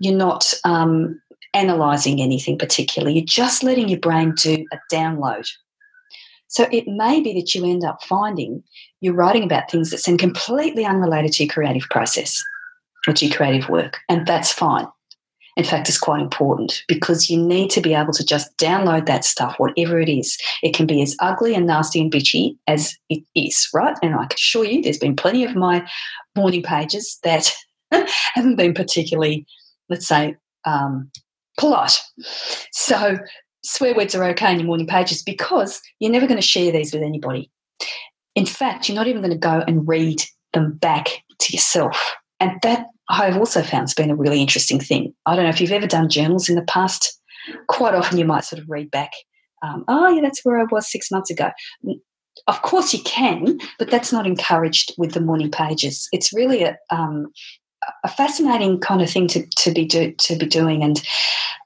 you're 0.00 0.16
not 0.16 0.52
um, 0.64 1.20
analyzing 1.54 2.20
anything 2.20 2.58
particularly, 2.58 3.14
you're 3.14 3.24
just 3.24 3.62
letting 3.62 3.88
your 3.88 4.00
brain 4.00 4.34
do 4.34 4.64
a 4.72 4.78
download. 4.92 5.46
So 6.48 6.68
it 6.70 6.86
may 6.86 7.20
be 7.20 7.34
that 7.34 7.54
you 7.54 7.64
end 7.64 7.84
up 7.84 8.02
finding 8.04 8.62
you're 9.00 9.14
writing 9.14 9.44
about 9.44 9.70
things 9.70 9.90
that 9.90 9.98
seem 9.98 10.16
completely 10.16 10.84
unrelated 10.84 11.32
to 11.32 11.44
your 11.44 11.52
creative 11.52 11.88
process 11.90 12.42
or 13.06 13.12
to 13.14 13.26
your 13.26 13.36
creative 13.36 13.68
work, 13.68 13.98
and 14.08 14.26
that's 14.26 14.52
fine. 14.52 14.86
In 15.56 15.64
fact, 15.64 15.88
is 15.88 15.98
quite 15.98 16.20
important 16.20 16.84
because 16.86 17.30
you 17.30 17.42
need 17.42 17.70
to 17.70 17.80
be 17.80 17.94
able 17.94 18.12
to 18.12 18.24
just 18.24 18.54
download 18.58 19.06
that 19.06 19.24
stuff, 19.24 19.54
whatever 19.58 19.98
it 19.98 20.08
is. 20.08 20.36
It 20.62 20.74
can 20.74 20.86
be 20.86 21.00
as 21.00 21.16
ugly 21.20 21.54
and 21.54 21.66
nasty 21.66 22.00
and 22.00 22.12
bitchy 22.12 22.56
as 22.66 22.94
it 23.08 23.24
is, 23.34 23.66
right? 23.72 23.96
And 24.02 24.14
I 24.14 24.26
can 24.26 24.34
assure 24.34 24.66
you 24.66 24.82
there's 24.82 24.98
been 24.98 25.16
plenty 25.16 25.44
of 25.44 25.56
my 25.56 25.88
morning 26.36 26.62
pages 26.62 27.18
that 27.22 27.50
haven't 28.34 28.56
been 28.56 28.74
particularly, 28.74 29.46
let's 29.88 30.06
say, 30.06 30.36
um, 30.66 31.10
polite. 31.58 31.98
So 32.72 33.18
swear 33.64 33.94
words 33.94 34.14
are 34.14 34.24
okay 34.24 34.52
in 34.52 34.58
your 34.58 34.66
morning 34.66 34.86
pages 34.86 35.22
because 35.22 35.80
you're 36.00 36.12
never 36.12 36.26
going 36.26 36.40
to 36.40 36.46
share 36.46 36.70
these 36.70 36.92
with 36.92 37.02
anybody. 37.02 37.50
In 38.34 38.44
fact, 38.44 38.88
you're 38.88 38.96
not 38.96 39.06
even 39.06 39.22
going 39.22 39.32
to 39.32 39.38
go 39.38 39.64
and 39.66 39.88
read 39.88 40.22
them 40.52 40.74
back 40.74 41.22
to 41.38 41.52
yourself. 41.52 42.14
And 42.40 42.52
that 42.62 42.88
I've 43.08 43.36
also 43.36 43.62
found 43.62 43.84
it's 43.84 43.94
been 43.94 44.10
a 44.10 44.16
really 44.16 44.40
interesting 44.40 44.80
thing. 44.80 45.14
I 45.26 45.36
don't 45.36 45.44
know 45.44 45.50
if 45.50 45.60
you've 45.60 45.72
ever 45.72 45.86
done 45.86 46.08
journals 46.08 46.48
in 46.48 46.56
the 46.56 46.62
past. 46.62 47.20
Quite 47.68 47.94
often 47.94 48.18
you 48.18 48.24
might 48.24 48.44
sort 48.44 48.60
of 48.60 48.68
read 48.68 48.90
back, 48.90 49.12
um, 49.62 49.84
oh, 49.88 50.08
yeah, 50.08 50.20
that's 50.20 50.44
where 50.44 50.58
I 50.58 50.64
was 50.70 50.90
six 50.90 51.10
months 51.10 51.30
ago. 51.30 51.50
Of 52.46 52.62
course 52.62 52.92
you 52.92 53.02
can, 53.02 53.58
but 53.78 53.90
that's 53.90 54.12
not 54.12 54.26
encouraged 54.26 54.94
with 54.98 55.12
the 55.12 55.20
morning 55.20 55.50
pages. 55.50 56.08
It's 56.12 56.32
really 56.32 56.62
a, 56.62 56.76
um, 56.90 57.32
a 58.04 58.08
fascinating 58.08 58.80
kind 58.80 59.00
of 59.00 59.10
thing 59.10 59.26
to, 59.28 59.46
to 59.46 59.72
be 59.72 59.84
do, 59.84 60.12
to 60.12 60.36
be 60.36 60.46
doing. 60.46 60.82
And 60.82 61.02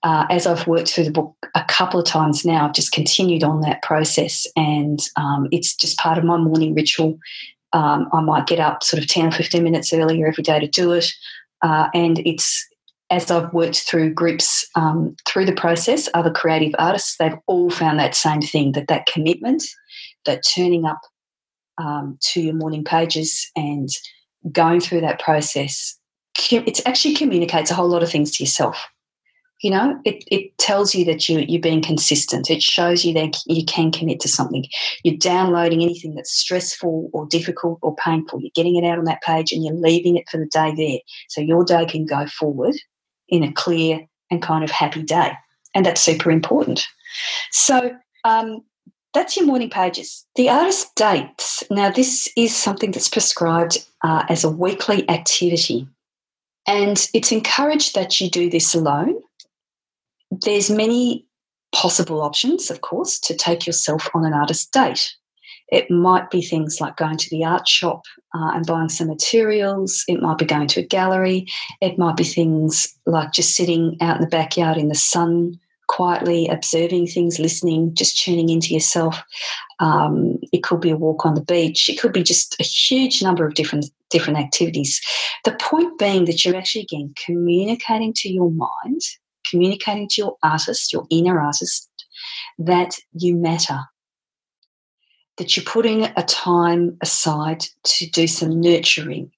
uh, 0.03 0.27
as 0.31 0.47
I've 0.47 0.67
worked 0.67 0.91
through 0.91 1.05
the 1.05 1.11
book 1.11 1.35
a 1.55 1.65
couple 1.65 1.99
of 1.99 2.07
times 2.07 2.45
now, 2.45 2.67
I've 2.67 2.75
just 2.75 2.93
continued 2.93 3.43
on 3.43 3.61
that 3.63 3.83
process, 3.83 4.47
and 4.57 4.99
um, 5.17 5.49
it's 5.51 5.75
just 5.75 5.99
part 5.99 6.19
of 6.19 6.25
my 6.25 6.37
morning 6.37 6.75
ritual. 6.75 7.19
Um, 7.73 8.09
I 8.13 8.21
might 8.21 8.47
get 8.47 8.59
up 8.59 8.83
sort 8.83 9.03
of 9.03 9.09
10 9.09 9.29
or 9.29 9.31
15 9.31 9.63
minutes 9.63 9.93
earlier 9.93 10.27
every 10.27 10.43
day 10.43 10.59
to 10.59 10.67
do 10.67 10.93
it. 10.93 11.07
Uh, 11.63 11.89
and 11.95 12.19
it's 12.21 12.67
as 13.11 13.31
I've 13.31 13.53
worked 13.53 13.81
through 13.81 14.15
groups 14.15 14.67
um, 14.77 15.17
through 15.27 15.45
the 15.45 15.53
process, 15.53 16.09
other 16.15 16.31
creative 16.31 16.75
artists, 16.79 17.17
they've 17.17 17.37
all 17.47 17.71
found 17.71 17.99
that 17.99 18.15
same 18.15 18.41
thing 18.41 18.73
that 18.73 18.89
that 18.89 19.07
commitment, 19.07 19.65
that 20.27 20.43
turning 20.49 20.85
up 20.85 21.01
um, 21.79 22.19
to 22.21 22.41
your 22.41 22.55
morning 22.55 22.85
pages 22.85 23.51
and 23.57 23.89
going 24.53 24.81
through 24.81 25.01
that 25.01 25.19
process, 25.21 25.99
it 26.51 26.81
actually 26.87 27.15
communicates 27.15 27.71
a 27.71 27.75
whole 27.75 27.89
lot 27.89 28.03
of 28.03 28.11
things 28.11 28.31
to 28.33 28.45
yourself 28.45 28.87
you 29.61 29.71
know 29.71 30.01
it, 30.05 30.25
it 30.29 30.57
tells 30.59 30.95
you 30.95 31.05
that 31.07 31.29
you, 31.29 31.41
you're 31.41 31.61
being 31.61 31.83
consistent. 31.83 32.51
It 32.51 32.63
shows 32.63 33.05
you 33.05 33.15
that 33.15 33.39
you 33.47 33.65
can 33.65 33.91
commit 33.91 34.21
to 34.21 34.29
something. 34.29 34.65
You're 35.05 35.17
downloading 35.17 35.83
anything 35.83 36.15
that's 36.15 36.33
stressful 36.33 37.11
or 37.13 37.27
difficult 37.27 37.79
or 37.83 37.95
painful. 37.97 38.41
You're 38.41 38.51
getting 38.55 38.77
it 38.77 38.87
out 38.87 38.99
on 38.99 39.05
that 39.05 39.23
page 39.23 39.53
and 39.53 39.65
you're 39.65 39.75
leaving 39.75 40.17
it 40.17 40.29
for 40.31 40.39
the 40.39 40.47
day 40.47 40.75
there. 40.77 40.99
So 41.29 41.41
your 41.41 41.65
day 41.65 41.87
can 41.87 42.07
go 42.07 42.27
forward 42.27 42.75
in 43.29 43.43
a 43.43 43.53
clear 43.53 44.07
and 44.31 44.43
kind 44.43 44.65
of 44.65 44.71
happy 44.71 45.03
day. 45.03 45.33
And 45.75 45.85
that's 45.87 46.01
super 46.01 46.31
important. 46.31 46.87
So 47.53 47.93
um, 48.25 48.61
that's 49.15 49.37
your 49.37 49.47
morning 49.47 49.71
pages. 49.71 50.27
The 50.37 50.49
artist 50.49 50.95
dates. 50.95 51.63
Now, 51.71 51.91
this 51.91 52.29
is 52.37 52.55
something 52.55 52.91
that's 52.93 53.09
prescribed 53.09 53.79
uh, 54.03 54.25
as 54.29 54.45
a 54.45 54.51
weekly 54.51 55.09
activity. 55.09 55.87
And 56.67 57.09
it's 57.15 57.33
encouraged 57.33 57.95
that 57.95 58.21
you 58.21 58.31
do 58.31 58.49
this 58.51 58.75
alone 58.75 59.21
there's 60.43 60.71
many 60.71 61.27
possible 61.73 62.21
options, 62.21 62.71
of 62.71 62.81
course, 62.81 63.19
to 63.21 63.37
take 63.37 63.67
yourself 63.67 64.09
on 64.15 64.25
an 64.25 64.33
artist 64.33 64.73
date. 64.73 65.15
It 65.69 65.91
might 65.91 66.31
be 66.31 66.43
things 66.43 66.81
like 66.81 66.97
going 66.97 67.17
to 67.17 67.31
the 67.31 67.45
art 67.45 67.69
shop 67.69 68.03
uh, 68.35 68.51
and 68.55 68.67
buying 68.67 68.89
some 68.89 69.07
materials. 69.07 70.05
It 70.09 70.21
might 70.21 70.39
be 70.39 70.45
going 70.45 70.67
to 70.69 70.81
a 70.81 70.87
gallery. 70.87 71.47
It 71.81 71.97
might 71.97 72.17
be 72.17 72.25
things 72.25 72.93
like 73.07 73.33
just 73.33 73.55
sitting 73.55 73.97
out 74.01 74.17
in 74.17 74.23
the 74.23 74.29
backyard 74.29 74.79
in 74.79 74.89
the 74.89 74.97
sun, 74.97 75.61
quietly 75.87 76.49
observing 76.49 77.07
things, 77.07 77.39
listening, 77.39 77.95
just 77.95 78.21
tuning 78.21 78.49
into 78.49 78.75
yourself. 78.75 79.23
Um, 79.79 80.39
it 80.53 80.65
could 80.65 80.81
be 80.81 80.91
a 80.91 80.97
walk 80.97 81.25
on 81.25 81.35
the 81.35 81.41
beach. 81.41 81.89
It 81.89 82.01
could 82.01 82.13
be 82.13 82.25
just 82.25 82.57
a 82.61 82.65
huge 82.65 83.23
number 83.23 83.47
of 83.47 83.55
different 83.55 83.87
different 84.11 84.41
activities. 84.41 85.01
The 85.45 85.57
point 85.61 85.97
being 86.01 86.25
that 86.25 86.45
you're 86.45 86.57
actually 86.57 86.83
again 86.83 87.15
communicating 87.25 88.13
to 88.15 88.29
your 88.29 88.51
mind 88.51 89.03
communicating 89.51 90.09
to 90.09 90.23
your 90.23 90.37
artist, 90.43 90.93
your 90.93 91.07
inner 91.11 91.41
artist, 91.41 91.89
that 92.59 92.95
you 93.13 93.37
matter. 93.37 93.81
That 95.39 95.57
you're 95.57 95.65
putting 95.65 96.05
a 96.05 96.23
time 96.23 96.99
aside 97.01 97.65
to 97.85 98.07
do 98.11 98.27
some 98.27 98.61
nurturing. 98.61 99.33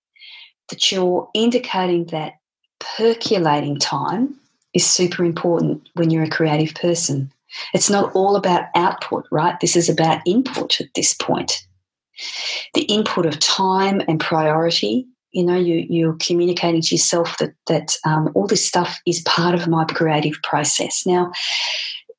That 0.69 0.91
you're 0.91 1.29
indicating 1.35 2.07
that 2.07 2.35
percolating 2.81 3.79
time 3.79 4.35
is 4.75 4.89
super 4.89 5.25
important 5.25 5.89
when 5.95 6.11
you're 6.11 6.25
a 6.25 6.31
creative 6.31 6.75
person. 6.75 7.33
It's 7.75 7.91
not 7.91 8.15
all 8.15 8.37
about 8.37 8.67
output, 8.75 9.27
right? 9.31 9.59
This 9.61 9.77
is 9.77 9.89
about 9.89 10.23
input 10.27 10.81
at 10.81 10.89
this 10.95 11.15
point. 11.15 11.67
The 12.75 12.83
input 12.83 13.27
of 13.27 13.39
time 13.39 14.03
and 14.09 14.19
priority 14.19 15.07
you 15.33 15.45
know 15.45 15.57
you 15.57 15.87
you're 15.89 16.17
communicating 16.21 16.81
to 16.81 16.95
yourself 16.95 17.37
that 17.39 17.55
that 17.67 17.97
um, 18.05 18.31
all 18.35 18.47
this 18.47 18.65
stuff 18.65 19.01
is 19.07 19.23
part 19.23 19.55
of 19.55 19.69
my 19.69 19.85
creative 19.85 20.37
process 20.43 21.05
now 21.07 21.31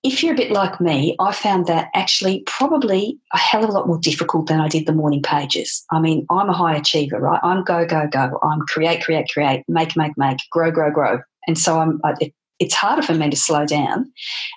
if 0.04 0.22
you're 0.22 0.34
a 0.34 0.38
bit 0.38 0.52
like 0.52 0.82
me, 0.82 1.16
I 1.20 1.32
found 1.32 1.66
that 1.68 1.90
actually 1.96 2.44
probably 2.46 3.18
a 3.34 3.38
hell 3.38 3.64
of 3.64 3.70
a 3.70 3.74
lot 3.74 3.88
more 3.88 3.98
difficult 3.98 4.48
than 4.48 4.60
I 4.60 4.68
did 4.68 4.86
the 4.86 4.92
morning 4.92 5.22
pages. 5.22 5.84
I 5.92 6.02
mean, 6.02 6.26
I'm 6.30 6.50
a 6.50 6.54
high 6.54 6.76
achiever, 6.76 7.20
right? 7.20 7.40
I'm 7.42 7.64
go, 7.64 7.86
go, 7.86 8.08
go. 8.12 8.38
I'm 8.44 8.60
create, 8.68 9.02
create, 9.02 9.30
create, 9.30 9.64
make, 9.70 9.96
make, 9.96 10.12
make, 10.18 10.40
grow, 10.52 10.72
grow, 10.72 10.92
grow. 10.92 11.22
And 11.48 11.58
so 11.58 11.80
I'm, 11.80 12.02
it, 12.20 12.34
it's 12.60 12.76
harder 12.76 13.02
for 13.02 13.14
me 13.14 13.30
to 13.30 13.38
slow 13.38 13.66
down 13.66 14.12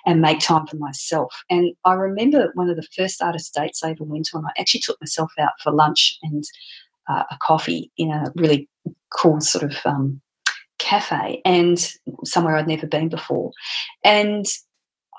and 0.05 0.21
make 0.21 0.39
time 0.39 0.67
for 0.67 0.75
myself. 0.77 1.33
And 1.49 1.73
I 1.85 1.93
remember 1.93 2.51
one 2.53 2.69
of 2.69 2.75
the 2.75 2.87
first 2.95 3.21
artist 3.21 3.53
dates 3.53 3.83
I 3.83 3.91
ever 3.91 4.03
went 4.03 4.29
on, 4.33 4.45
I 4.45 4.51
actually 4.59 4.81
took 4.81 4.99
myself 5.01 5.31
out 5.39 5.53
for 5.63 5.71
lunch 5.71 6.17
and 6.23 6.43
uh, 7.07 7.23
a 7.29 7.37
coffee 7.41 7.91
in 7.97 8.11
a 8.11 8.31
really 8.35 8.69
cool 9.09 9.41
sort 9.41 9.63
of 9.63 9.77
um, 9.85 10.21
cafe 10.77 11.41
and 11.45 11.93
somewhere 12.23 12.55
I'd 12.55 12.67
never 12.67 12.87
been 12.87 13.09
before. 13.09 13.51
And 14.03 14.45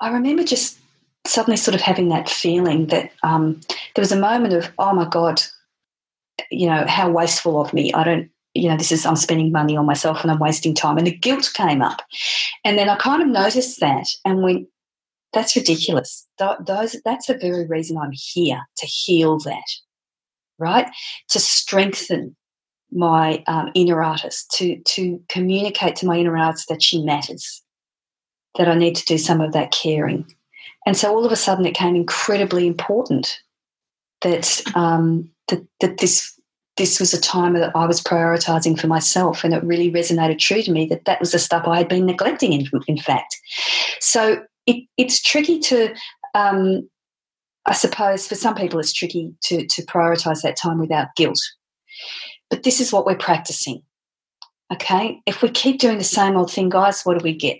I 0.01 0.09
remember 0.09 0.43
just 0.43 0.79
suddenly 1.25 1.57
sort 1.57 1.75
of 1.75 1.81
having 1.81 2.09
that 2.09 2.29
feeling 2.29 2.87
that 2.87 3.11
um, 3.23 3.59
there 3.95 4.01
was 4.01 4.11
a 4.11 4.19
moment 4.19 4.53
of, 4.53 4.71
oh 4.79 4.93
my 4.93 5.05
God, 5.05 5.41
you 6.49 6.67
know, 6.67 6.85
how 6.87 7.09
wasteful 7.09 7.61
of 7.61 7.73
me. 7.73 7.93
I 7.93 8.03
don't, 8.03 8.29
you 8.53 8.69
know, 8.69 8.77
this 8.77 8.91
is, 8.91 9.05
I'm 9.05 9.15
spending 9.15 9.51
money 9.51 9.77
on 9.77 9.85
myself 9.85 10.21
and 10.21 10.31
I'm 10.31 10.39
wasting 10.39 10.73
time. 10.73 10.97
And 10.97 11.05
the 11.05 11.15
guilt 11.15 11.51
came 11.53 11.81
up. 11.81 12.01
And 12.63 12.77
then 12.77 12.89
I 12.89 12.95
kind 12.95 13.21
of 13.21 13.27
noticed 13.27 13.79
that 13.81 14.07
and 14.25 14.41
went, 14.41 14.67
that's 15.33 15.55
ridiculous. 15.55 16.27
Those, 16.39 16.95
that's 17.05 17.27
the 17.27 17.37
very 17.37 17.67
reason 17.67 17.97
I'm 17.97 18.13
here 18.13 18.61
to 18.77 18.85
heal 18.87 19.37
that 19.39 19.69
right? 20.59 20.87
To 21.29 21.39
strengthen 21.39 22.35
my 22.91 23.43
um, 23.47 23.71
inner 23.75 24.03
artist, 24.03 24.51
to, 24.57 24.79
to 24.81 25.21
communicate 25.29 25.95
to 25.97 26.05
my 26.05 26.17
inner 26.17 26.37
artist 26.37 26.67
that 26.69 26.81
she 26.81 27.03
matters, 27.03 27.61
that 28.57 28.67
I 28.67 28.75
need 28.75 28.95
to 28.95 29.05
do 29.05 29.17
some 29.17 29.41
of 29.41 29.53
that 29.53 29.71
caring. 29.71 30.25
And 30.85 30.97
so 30.97 31.13
all 31.13 31.25
of 31.25 31.31
a 31.31 31.35
sudden 31.35 31.65
it 31.65 31.73
became 31.73 31.95
incredibly 31.95 32.65
important 32.65 33.39
that, 34.21 34.61
um, 34.75 35.29
that, 35.47 35.65
that 35.81 35.97
this 35.99 36.35
this 36.77 36.99
was 36.99 37.13
a 37.13 37.19
time 37.19 37.53
that 37.55 37.75
I 37.75 37.85
was 37.85 38.01
prioritizing 38.01 38.79
for 38.79 38.87
myself, 38.87 39.43
and 39.43 39.53
it 39.53 39.61
really 39.63 39.91
resonated 39.91 40.39
true 40.39 40.61
to 40.61 40.71
me 40.71 40.85
that 40.85 41.03
that 41.05 41.19
was 41.19 41.33
the 41.33 41.39
stuff 41.39 41.67
I 41.67 41.77
had 41.77 41.89
been 41.89 42.05
neglecting. 42.05 42.53
In, 42.53 42.69
in 42.87 42.97
fact, 42.97 43.35
so 43.99 44.41
it, 44.65 44.85
it's 44.97 45.21
tricky 45.21 45.59
to 45.59 45.93
um, 46.33 46.89
I 47.65 47.73
suppose 47.73 48.27
for 48.27 48.35
some 48.35 48.55
people 48.55 48.79
it's 48.79 48.93
tricky 48.93 49.33
to, 49.43 49.65
to 49.65 49.85
prioritize 49.85 50.41
that 50.41 50.57
time 50.57 50.79
without 50.79 51.15
guilt. 51.15 51.39
But 52.49 52.63
this 52.63 52.79
is 52.79 52.91
what 52.91 53.05
we're 53.05 53.17
practicing. 53.17 53.83
Okay? 54.73 55.21
If 55.25 55.41
we 55.41 55.49
keep 55.49 55.79
doing 55.79 55.97
the 55.97 56.03
same 56.03 56.35
old 56.35 56.51
thing, 56.51 56.69
guys, 56.69 57.03
what 57.03 57.17
do 57.17 57.23
we 57.23 57.35
get? 57.35 57.57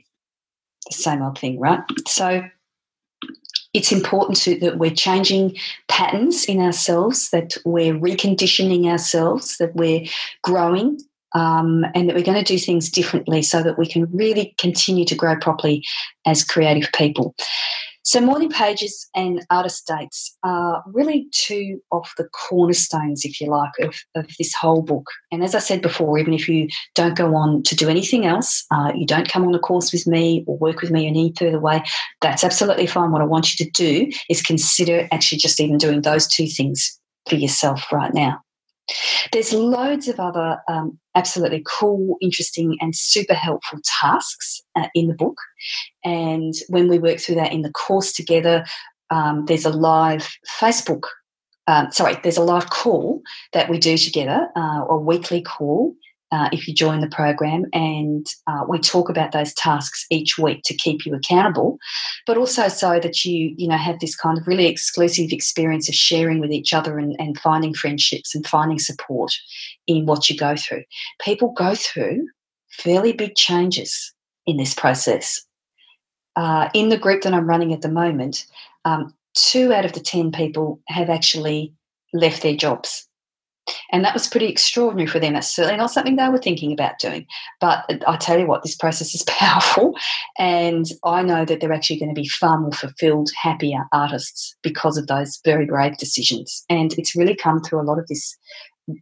The 0.89 0.95
same 0.95 1.21
old 1.21 1.37
thing, 1.37 1.59
right? 1.59 1.81
So 2.07 2.43
it's 3.73 3.91
important 3.91 4.37
to, 4.39 4.59
that 4.59 4.77
we're 4.77 4.89
changing 4.91 5.57
patterns 5.87 6.45
in 6.45 6.59
ourselves, 6.59 7.29
that 7.29 7.57
we're 7.65 7.93
reconditioning 7.93 8.85
ourselves, 8.85 9.57
that 9.57 9.75
we're 9.75 10.05
growing, 10.43 10.99
um, 11.35 11.85
and 11.93 12.09
that 12.09 12.15
we're 12.15 12.23
going 12.23 12.43
to 12.43 12.53
do 12.53 12.57
things 12.57 12.89
differently 12.89 13.41
so 13.41 13.61
that 13.61 13.77
we 13.77 13.85
can 13.85 14.07
really 14.11 14.55
continue 14.57 15.05
to 15.05 15.15
grow 15.15 15.35
properly 15.37 15.85
as 16.25 16.43
creative 16.43 16.91
people. 16.93 17.35
So, 18.03 18.21
morning 18.21 18.49
pages 18.49 19.07
and 19.15 19.45
artist 19.49 19.85
dates 19.85 20.35
are 20.43 20.83
really 20.87 21.27
two 21.31 21.81
of 21.91 22.09
the 22.17 22.27
cornerstones, 22.29 23.25
if 23.25 23.41
you 23.41 23.47
like, 23.47 23.71
of, 23.81 23.95
of 24.15 24.25
this 24.37 24.53
whole 24.53 24.81
book. 24.81 25.09
And 25.31 25.43
as 25.43 25.53
I 25.53 25.59
said 25.59 25.81
before, 25.81 26.17
even 26.17 26.33
if 26.33 26.47
you 26.47 26.69
don't 26.95 27.17
go 27.17 27.35
on 27.35 27.61
to 27.63 27.75
do 27.75 27.89
anything 27.89 28.25
else, 28.25 28.65
uh, 28.71 28.93
you 28.95 29.05
don't 29.05 29.29
come 29.29 29.45
on 29.45 29.53
a 29.53 29.59
course 29.59 29.91
with 29.91 30.07
me 30.07 30.43
or 30.47 30.57
work 30.57 30.81
with 30.81 30.91
me 30.91 31.07
in 31.07 31.15
any 31.15 31.33
further 31.37 31.59
way, 31.59 31.83
that's 32.21 32.43
absolutely 32.43 32.87
fine. 32.87 33.11
What 33.11 33.21
I 33.21 33.25
want 33.25 33.59
you 33.59 33.65
to 33.65 33.71
do 33.71 34.09
is 34.29 34.41
consider 34.41 35.07
actually 35.11 35.39
just 35.39 35.59
even 35.59 35.77
doing 35.77 36.01
those 36.01 36.27
two 36.27 36.47
things 36.47 36.99
for 37.27 37.35
yourself 37.35 37.91
right 37.91 38.13
now. 38.13 38.41
There's 39.31 39.53
loads 39.53 40.07
of 40.07 40.19
other 40.19 40.61
um, 40.67 40.97
absolutely 41.15 41.63
cool, 41.65 42.17
interesting, 42.21 42.77
and 42.81 42.95
super 42.95 43.33
helpful 43.33 43.79
tasks 43.83 44.61
uh, 44.75 44.87
in 44.93 45.07
the 45.07 45.13
book. 45.13 45.37
And 46.03 46.53
when 46.69 46.87
we 46.87 46.99
work 46.99 47.19
through 47.19 47.35
that 47.35 47.51
in 47.51 47.61
the 47.61 47.71
course 47.71 48.11
together, 48.11 48.65
um, 49.09 49.45
there's 49.45 49.65
a 49.65 49.69
live 49.69 50.29
Facebook. 50.59 51.03
Um, 51.67 51.91
sorry, 51.91 52.17
there's 52.23 52.37
a 52.37 52.43
live 52.43 52.69
call 52.69 53.21
that 53.53 53.69
we 53.69 53.77
do 53.77 53.97
together, 53.97 54.47
uh, 54.55 54.85
a 54.89 54.97
weekly 54.97 55.41
call 55.41 55.93
uh, 56.31 56.49
if 56.51 56.67
you 56.67 56.73
join 56.73 57.01
the 57.01 57.07
program, 57.07 57.65
and 57.73 58.27
uh, 58.47 58.63
we 58.67 58.79
talk 58.79 59.09
about 59.09 59.31
those 59.31 59.53
tasks 59.53 60.05
each 60.11 60.37
week 60.37 60.61
to 60.63 60.75
keep 60.75 61.05
you 61.05 61.15
accountable, 61.15 61.79
but 62.27 62.37
also 62.37 62.67
so 62.67 62.99
that 62.99 63.25
you 63.25 63.53
you 63.57 63.67
know 63.67 63.77
have 63.77 63.99
this 63.99 64.15
kind 64.15 64.37
of 64.37 64.47
really 64.47 64.67
exclusive 64.67 65.31
experience 65.31 65.89
of 65.89 65.95
sharing 65.95 66.39
with 66.39 66.51
each 66.51 66.73
other 66.73 66.99
and, 66.99 67.15
and 67.19 67.39
finding 67.39 67.73
friendships 67.73 68.35
and 68.35 68.45
finding 68.45 68.79
support 68.79 69.33
in 69.87 70.05
what 70.05 70.29
you 70.29 70.37
go 70.37 70.55
through. 70.55 70.83
People 71.19 71.51
go 71.57 71.73
through 71.73 72.27
fairly 72.69 73.11
big 73.11 73.35
changes 73.35 74.13
in 74.45 74.57
this 74.57 74.73
process. 74.73 75.41
Uh, 76.35 76.69
in 76.73 76.89
the 76.89 76.97
group 76.97 77.23
that 77.23 77.33
I'm 77.33 77.49
running 77.49 77.73
at 77.73 77.81
the 77.81 77.89
moment, 77.89 78.45
um, 78.85 79.13
two 79.33 79.73
out 79.73 79.85
of 79.85 79.93
the 79.93 79.99
ten 79.99 80.31
people 80.31 80.79
have 80.87 81.09
actually 81.09 81.73
left 82.13 82.43
their 82.43 82.55
jobs 82.55 83.08
and 83.91 84.03
that 84.03 84.13
was 84.13 84.27
pretty 84.27 84.47
extraordinary 84.47 85.07
for 85.07 85.19
them. 85.19 85.33
That's 85.33 85.53
certainly 85.53 85.77
not 85.77 85.91
something 85.91 86.15
they 86.15 86.29
were 86.29 86.37
thinking 86.37 86.71
about 86.71 86.99
doing. 86.99 87.25
But 87.59 87.85
I 88.07 88.17
tell 88.17 88.39
you 88.39 88.45
what, 88.45 88.63
this 88.63 88.75
process 88.75 89.15
is 89.15 89.23
powerful. 89.27 89.95
And 90.37 90.85
I 91.03 91.23
know 91.23 91.45
that 91.45 91.59
they're 91.59 91.73
actually 91.73 91.99
going 91.99 92.13
to 92.13 92.21
be 92.21 92.27
far 92.27 92.59
more 92.59 92.71
fulfilled, 92.71 93.29
happier 93.41 93.85
artists 93.91 94.55
because 94.61 94.97
of 94.97 95.07
those 95.07 95.39
very 95.43 95.65
brave 95.65 95.97
decisions. 95.97 96.63
And 96.69 96.93
it's 96.97 97.15
really 97.15 97.35
come 97.35 97.61
through 97.61 97.81
a 97.81 97.83
lot 97.83 97.99
of 97.99 98.07
this 98.07 98.37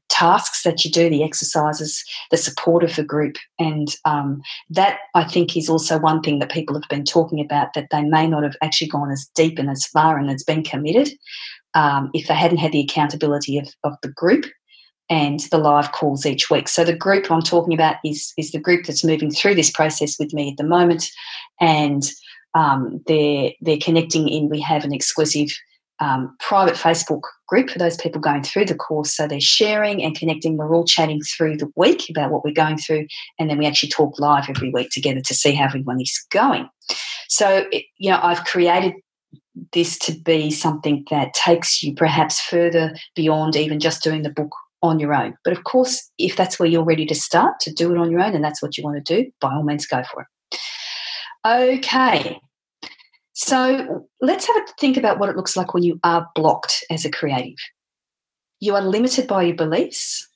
tasks 0.10 0.64
that 0.64 0.84
you 0.84 0.92
do, 0.92 1.10
the 1.10 1.24
exercises, 1.24 2.04
the 2.30 2.38
support 2.38 2.84
of 2.84 2.96
the 2.96 3.04
group. 3.04 3.38
And 3.58 3.88
um, 4.04 4.42
that 4.70 5.00
I 5.16 5.24
think 5.24 5.56
is 5.56 5.70
also 5.70 5.98
one 5.98 6.22
thing 6.22 6.40
that 6.40 6.52
people 6.52 6.76
have 6.76 6.90
been 6.90 7.06
talking 7.06 7.40
about 7.40 7.74
that 7.74 7.88
they 7.92 8.04
may 8.04 8.28
not 8.28 8.44
have 8.44 8.58
actually 8.62 8.90
gone 8.90 9.12
as 9.12 9.30
deep 9.34 9.58
and 9.60 9.70
as 9.70 9.86
far 9.86 10.18
and 10.18 10.30
as 10.30 10.44
been 10.44 10.64
committed 10.64 11.10
um, 11.74 12.10
if 12.14 12.28
they 12.28 12.34
hadn't 12.34 12.58
had 12.58 12.72
the 12.72 12.82
accountability 12.82 13.58
of, 13.58 13.70
of 13.84 13.94
the 14.02 14.10
group 14.10 14.46
and 15.10 15.40
the 15.52 15.58
live 15.58 15.92
calls 15.92 16.26
each 16.26 16.50
week. 16.50 16.68
So 16.68 16.84
the 16.84 16.96
group 16.96 17.32
I'm 17.32 17.42
talking 17.42 17.74
about 17.74 17.96
is 18.04 18.34
is 18.38 18.52
the 18.52 18.60
group 18.60 18.86
that's 18.86 19.04
moving 19.04 19.32
through 19.32 19.56
this 19.56 19.72
process 19.72 20.18
with 20.20 20.34
me 20.34 20.52
at 20.52 20.58
the 20.58 20.64
moment, 20.64 21.10
and 21.60 22.04
um, 22.54 23.02
they're 23.08 23.52
they're 23.62 23.78
connecting 23.78 24.28
in. 24.28 24.50
We 24.50 24.60
have 24.62 24.84
an 24.84 24.94
exclusive 24.94 25.50
um, 26.00 26.36
private 26.40 26.76
Facebook 26.76 27.22
group 27.48 27.70
for 27.70 27.80
those 27.80 27.98
people 27.98 28.22
going 28.22 28.44
through 28.44 28.66
the 28.66 28.76
course. 28.76 29.16
So 29.16 29.28
they're 29.28 29.40
sharing 29.40 30.04
and 30.04 30.18
connecting. 30.18 30.58
We're 30.58 30.76
all 30.76 30.86
chatting 30.86 31.22
through 31.22 31.58
the 31.58 31.72
week 31.76 32.10
about 32.10 32.32
what 32.32 32.44
we're 32.44 32.54
going 32.54 32.78
through, 32.78 33.08
and 33.40 33.50
then 33.50 33.58
we 33.58 33.66
actually 33.66 33.90
talk 33.90 34.20
live 34.20 34.50
every 34.50 34.72
week 34.72 34.90
together 34.92 35.22
to 35.22 35.34
see 35.34 35.54
how 35.54 35.66
everyone 35.66 36.02
is 36.02 36.26
going. 36.32 36.68
So 37.30 37.66
you 37.98 38.12
know, 38.12 38.20
I've 38.22 38.44
created 38.46 38.94
this 39.74 39.98
to 40.00 40.14
be 40.14 40.52
something 40.52 41.06
that 41.10 41.34
takes 41.34 41.82
you 41.82 41.94
perhaps 41.96 42.40
further 42.40 42.94
beyond 43.16 43.56
even 43.56 43.80
just 43.80 44.04
doing 44.04 44.22
the 44.22 44.30
book 44.30 44.52
on 44.82 45.00
your 45.00 45.14
own. 45.14 45.36
But 45.44 45.54
of 45.54 45.64
course, 45.64 46.10
if 46.18 46.36
that's 46.36 46.60
where 46.60 46.70
you're 46.70 46.84
ready 46.84 47.06
to 47.06 47.16
start 47.16 47.60
to 47.62 47.74
do 47.74 47.92
it 47.92 47.98
on 47.98 48.12
your 48.12 48.22
own 48.22 48.36
and 48.36 48.44
that's 48.44 48.62
what 48.62 48.78
you 48.78 48.84
want 48.84 49.04
to 49.04 49.24
do, 49.24 49.32
by 49.42 49.54
all 49.54 49.64
means 49.64 49.86
go 49.86 50.04
for 50.12 50.22
it. 50.22 50.60
Okay. 51.46 52.40
So 53.34 54.08
let's 54.22 54.48
have 54.48 54.56
a 54.56 54.66
think 54.80 54.98
about 54.98 55.20
what 55.20 55.30
it 55.30 55.36
looks 55.36 55.56
like 55.56 55.74
when 55.74 55.84
you 55.84 56.00
are 56.04 56.28
blocked 56.36 56.84
as 56.90 57.06
a 57.06 57.12
creative. 57.12 57.58
You 58.60 58.76
are 58.76 58.82
limited 58.82 59.28
by 59.28 59.44
your 59.44 59.56
beliefs. 59.56 60.28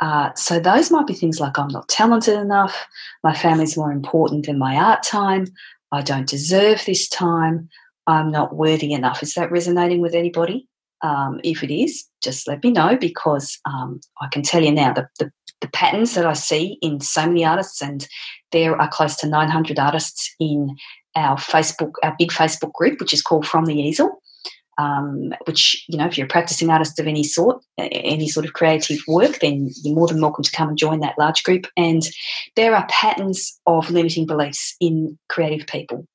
Uh, 0.00 0.34
so 0.34 0.58
those 0.58 0.90
might 0.90 1.06
be 1.06 1.14
things 1.14 1.38
like 1.38 1.58
I'm 1.58 1.68
not 1.68 1.88
talented 1.88 2.36
enough, 2.38 2.84
my 3.22 3.32
family's 3.32 3.76
more 3.76 3.92
important 3.92 4.46
than 4.46 4.58
my 4.58 4.74
art 4.76 5.04
time, 5.04 5.46
I 5.92 6.02
don't 6.02 6.28
deserve 6.28 6.84
this 6.84 7.08
time, 7.08 7.68
I'm 8.08 8.32
not 8.32 8.56
worthy 8.56 8.92
enough. 8.92 9.22
Is 9.22 9.34
that 9.34 9.52
resonating 9.52 10.00
with 10.00 10.14
anybody? 10.14 10.68
Um, 11.04 11.38
if 11.44 11.62
it 11.62 11.70
is, 11.70 12.06
just 12.22 12.48
let 12.48 12.64
me 12.64 12.70
know 12.70 12.96
because 12.96 13.60
um, 13.66 14.00
I 14.22 14.28
can 14.32 14.42
tell 14.42 14.62
you 14.62 14.72
now 14.72 14.94
the, 14.94 15.06
the, 15.18 15.30
the, 15.60 15.68
patterns 15.68 16.14
that 16.14 16.24
I 16.24 16.32
see 16.32 16.78
in 16.80 16.98
so 17.00 17.26
many 17.26 17.44
artists, 17.44 17.82
and 17.82 18.08
there 18.52 18.80
are 18.80 18.88
close 18.88 19.14
to 19.16 19.28
900 19.28 19.78
artists 19.78 20.34
in 20.40 20.74
our 21.14 21.36
Facebook, 21.36 21.92
our 22.02 22.14
big 22.18 22.30
Facebook 22.30 22.72
group, 22.72 23.00
which 23.00 23.12
is 23.12 23.20
called 23.20 23.46
From 23.46 23.66
the 23.66 23.74
Easel. 23.74 24.18
Um, 24.76 25.32
which 25.46 25.84
you 25.88 25.96
know, 25.96 26.06
if 26.06 26.18
you're 26.18 26.26
a 26.26 26.28
practicing 26.28 26.70
artist 26.70 26.98
of 26.98 27.06
any 27.06 27.22
sort, 27.22 27.62
any 27.78 28.26
sort 28.26 28.46
of 28.46 28.54
creative 28.54 28.98
work, 29.06 29.40
then 29.40 29.70
you're 29.84 29.94
more 29.94 30.08
than 30.08 30.22
welcome 30.22 30.42
to 30.42 30.50
come 30.50 30.70
and 30.70 30.78
join 30.78 31.00
that 31.00 31.18
large 31.18 31.44
group. 31.44 31.66
And 31.76 32.02
there 32.56 32.74
are 32.74 32.86
patterns 32.88 33.60
of 33.66 33.90
limiting 33.90 34.26
beliefs 34.26 34.74
in 34.80 35.16
creative 35.28 35.66
people. 35.68 36.08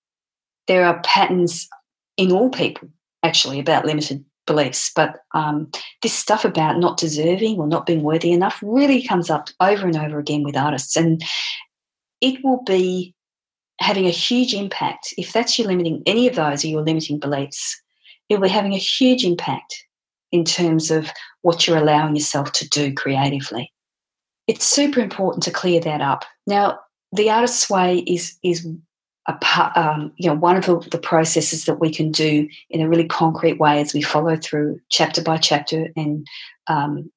There 0.68 0.84
are 0.84 1.00
patterns 1.04 1.70
in 2.18 2.34
all 2.34 2.50
people 2.50 2.90
actually 3.24 3.60
about 3.60 3.86
limited 3.86 4.26
beliefs. 4.50 4.92
But 4.94 5.24
um, 5.34 5.72
this 6.02 6.14
stuff 6.14 6.44
about 6.44 6.80
not 6.80 6.98
deserving 6.98 7.60
or 7.60 7.68
not 7.68 7.86
being 7.86 8.04
worthy 8.04 8.32
enough 8.32 8.60
really 8.62 9.08
comes 9.08 9.30
up 9.30 9.50
over 9.62 9.86
and 9.86 9.96
over 9.96 10.20
again 10.20 10.44
with 10.44 10.58
artists. 10.58 10.98
And 10.98 11.24
it 12.20 12.44
will 12.44 12.64
be 12.64 13.14
having 13.80 14.08
a 14.08 14.12
huge 14.12 14.54
impact. 14.54 15.14
If 15.18 15.32
that's 15.32 15.58
your 15.58 15.68
limiting, 15.68 16.04
any 16.06 16.28
of 16.28 16.36
those 16.36 16.66
are 16.66 16.68
your 16.68 16.82
limiting 16.82 17.20
beliefs, 17.20 17.82
it 18.28 18.36
will 18.36 18.48
be 18.48 18.50
having 18.50 18.74
a 18.74 18.78
huge 18.78 19.24
impact 19.24 19.86
in 20.32 20.44
terms 20.44 20.92
of 20.92 21.10
what 21.44 21.66
you're 21.68 21.78
allowing 21.78 22.16
yourself 22.16 22.52
to 22.54 22.68
do 22.68 22.94
creatively. 22.94 23.72
It's 24.48 24.66
super 24.66 25.00
important 25.00 25.44
to 25.44 25.52
clear 25.52 25.80
that 25.82 26.02
up. 26.02 26.26
Now, 26.46 26.80
the 27.12 27.30
artist's 27.30 27.70
way 27.70 28.00
is 28.00 28.38
is 28.44 28.68
a, 29.30 29.80
um, 29.80 30.12
you 30.18 30.28
know, 30.28 30.36
one 30.36 30.58
of 30.58 30.66
the, 30.66 30.80
the, 30.90 30.98
processes 30.98 31.66
that 31.66 31.80
we 31.80 31.92
can 31.94 32.12
do 32.12 32.48
in 32.70 32.82
a 32.82 32.90
really 32.90 33.08
concrete 33.08 33.60
way 33.60 33.80
as 33.80 33.94
we 33.94 34.02
follow 34.02 34.36
through 34.36 34.80
chapter 34.90 35.22
by 35.22 35.38
chapter 35.38 35.90
and 35.96 36.26
um, 36.68 37.12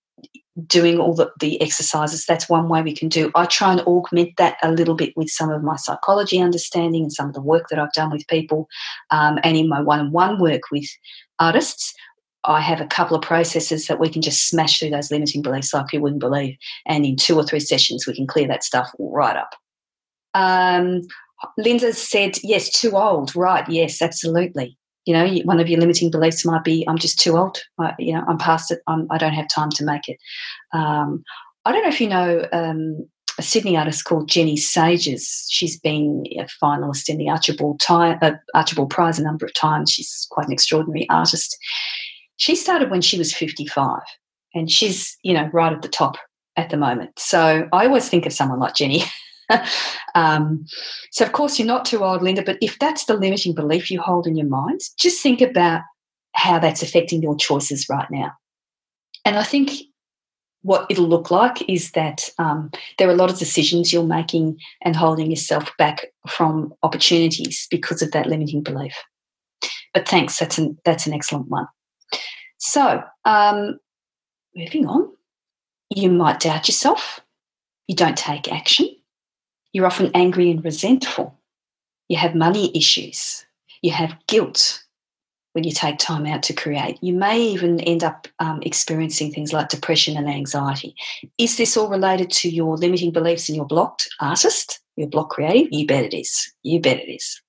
doing 0.67 0.99
all 0.99 1.15
the, 1.15 1.31
the 1.41 1.61
exercises. 1.61 2.27
That's 2.27 2.49
one 2.49 2.69
way 2.69 2.83
we 2.83 2.95
can 2.95 3.09
do. 3.09 3.31
I 3.35 3.47
try 3.47 3.73
and 3.73 3.81
augment 3.83 4.37
that 4.37 4.59
a 4.63 4.71
little 4.71 4.95
bit 4.95 5.17
with 5.17 5.31
some 5.31 5.51
of 5.51 5.63
my 5.63 5.77
psychology 5.77 6.41
understanding 6.41 7.03
and 7.03 7.13
some 7.13 7.29
of 7.29 7.35
the 7.35 7.41
work 7.41 7.69
that 7.71 7.79
I've 7.79 7.93
done 7.93 8.11
with 8.11 8.27
people. 8.29 8.69
Um, 9.11 9.39
and 9.43 9.57
in 9.57 9.69
my 9.69 9.81
one 9.81 10.01
on 10.01 10.13
one 10.13 10.41
work 10.41 10.63
with 10.71 10.89
artists, 11.39 11.95
I 12.45 12.61
have 12.61 12.81
a 12.81 12.87
couple 12.87 13.17
of 13.17 13.23
processes 13.23 13.87
that 13.87 14.01
we 14.01 14.09
can 14.09 14.21
just 14.21 14.49
smash 14.49 14.79
through 14.79 14.91
those 14.91 15.11
limiting 15.11 15.43
beliefs 15.43 15.73
like 15.73 15.93
you 15.93 16.01
wouldn't 16.01 16.21
believe. 16.21 16.57
And 16.87 17.07
in 17.07 17.17
two 17.17 17.37
or 17.37 17.45
three 17.45 17.61
sessions, 17.61 18.07
we 18.07 18.15
can 18.15 18.27
clear 18.27 18.49
that 18.49 18.65
stuff 18.65 18.91
right 18.99 19.37
up. 19.37 19.55
Um, 20.35 21.03
Linda 21.59 21.93
said, 21.93 22.39
yes, 22.43 22.71
too 22.71 22.97
old. 22.97 23.35
Right. 23.35 23.69
Yes, 23.69 24.03
absolutely. 24.03 24.77
You 25.05 25.15
know, 25.15 25.29
one 25.45 25.59
of 25.59 25.69
your 25.69 25.81
limiting 25.81 26.11
beliefs 26.11 26.45
might 26.45 26.65
be, 26.65 26.85
I'm 26.89 26.99
just 26.99 27.19
too 27.19 27.37
old. 27.37 27.59
I, 27.79 27.95
you 27.99 28.13
know, 28.13 28.25
I'm 28.29 28.39
past 28.39 28.71
it. 28.71 28.81
I'm, 28.87 29.07
I 29.11 29.19
do 29.19 29.27
not 29.27 29.35
have 29.35 29.49
time 29.49 29.71
to 29.71 29.85
make 29.85 30.09
it. 30.09 30.19
Um, 30.73 31.25
I 31.65 31.73
don't 31.73 31.83
know 31.83 31.89
if 31.89 32.01
you 32.01 32.09
know 32.09 32.47
um, 32.53 33.09
a 33.39 33.43
Sydney 33.43 33.77
artist 33.77 34.05
called 34.05 34.29
Jenny 34.29 34.57
Sages. 34.57 35.47
She's 35.51 35.79
been 35.79 36.25
a 36.39 36.47
finalist 36.63 37.09
in 37.09 37.19
the 37.19 37.29
Archibald, 37.29 37.81
time, 37.81 38.19
uh, 38.23 38.33
Archibald 38.55 38.91
Prize 38.91 39.19
a 39.19 39.25
number 39.25 39.47
of 39.47 39.55
times. 39.55 39.91
She's 39.91 40.27
quite 40.31 40.47
an 40.47 40.53
extraordinary 40.53 41.09
artist. 41.09 41.57
She 42.37 42.55
started 42.57 42.91
when 42.91 43.01
she 43.01 43.19
was 43.19 43.35
55 43.35 44.01
and 44.55 44.71
she's, 44.71 45.17
you 45.23 45.35
know, 45.35 45.49
right 45.53 45.73
at 45.73 45.83
the 45.83 45.89
top 45.89 46.17
at 46.57 46.71
the 46.71 46.77
moment. 46.77 47.19
So 47.19 47.69
I 47.73 47.87
always 47.87 48.09
think 48.09 48.27
of 48.27 48.33
someone 48.33 48.61
like 48.61 48.75
Jenny 48.75 49.03
um, 50.15 50.65
so, 51.11 51.25
of 51.25 51.33
course, 51.33 51.59
you're 51.59 51.67
not 51.67 51.85
too 51.85 52.05
old, 52.05 52.23
Linda, 52.23 52.43
but 52.43 52.59
if 52.61 52.79
that's 52.79 53.05
the 53.05 53.17
limiting 53.17 53.55
belief 53.55 53.91
you 53.91 54.01
hold 54.01 54.27
in 54.27 54.37
your 54.37 54.47
mind, 54.47 54.81
just 54.99 55.23
think 55.23 55.41
about 55.41 55.83
how 56.35 56.59
that's 56.59 56.83
affecting 56.83 57.23
your 57.23 57.37
choices 57.37 57.89
right 57.89 58.11
now. 58.11 58.33
And 59.25 59.37
I 59.37 59.45
think 59.45 59.71
what 60.63 60.87
it'll 60.89 61.09
look 61.09 61.31
like 61.31 61.69
is 61.69 61.93
that 61.93 62.29
um, 62.39 62.71
there 62.99 63.09
are 63.09 63.13
a 63.13 63.17
lot 63.17 63.31
of 63.31 63.39
decisions 63.39 63.93
you're 63.93 64.05
making 64.05 64.57
and 64.83 64.97
holding 64.97 65.31
yourself 65.31 65.71
back 65.77 66.07
from 66.29 66.73
opportunities 66.83 67.67
because 67.71 68.01
of 68.01 68.13
that 68.13 68.27
limiting 68.27 68.63
belief. 68.63 68.95
But 69.93 70.09
thanks, 70.09 70.39
that's 70.39 70.59
an, 70.59 70.79
that's 70.85 71.07
an 71.07 71.13
excellent 71.13 71.49
one. 71.49 71.67
So, 72.59 73.03
um, 73.25 73.79
moving 74.55 74.87
on, 74.87 75.09
you 75.91 76.11
might 76.11 76.41
doubt 76.41 76.69
yourself, 76.69 77.21
you 77.89 77.97
don't 77.97 78.17
take 78.17 78.51
action, 78.51 78.89
you're 79.73 79.87
often 79.87 80.11
angry 80.15 80.51
and 80.51 80.65
resentful. 80.65 81.39
You 82.09 82.17
have 82.19 82.35
money 82.35 82.77
issues. 82.77 83.45
You 83.81 83.93
have 83.93 84.17
guilt 84.27 84.83
when 85.53 85.65
you 85.65 85.73
take 85.73 85.99
time 85.99 86.27
out 86.27 86.43
to 86.45 86.53
create. 86.53 86.99
You 87.03 87.15
may 87.15 87.41
even 87.41 87.81
end 87.81 88.05
up 88.05 88.27
um, 88.39 88.61
experiencing 88.63 89.33
things 89.33 89.53
like 89.53 89.69
depression 89.69 90.17
and 90.17 90.29
anxiety. 90.29 90.95
Is 91.39 91.57
this 91.57 91.77
all 91.77 91.89
related 91.89 92.31
to 92.31 92.51
your 92.51 92.77
limiting 92.77 93.13
beliefs 93.13 93.49
and 93.49 93.57
your 93.57 93.67
blocked 93.67 94.09
artist, 94.21 94.81
your 94.97 95.09
block 95.09 95.31
creative? 95.31 95.69
You 95.71 95.87
bet 95.87 96.05
it 96.05 96.17
is. 96.17 96.53
You 96.63 96.81
bet 96.81 96.99
it 96.99 97.11
is. 97.11 97.41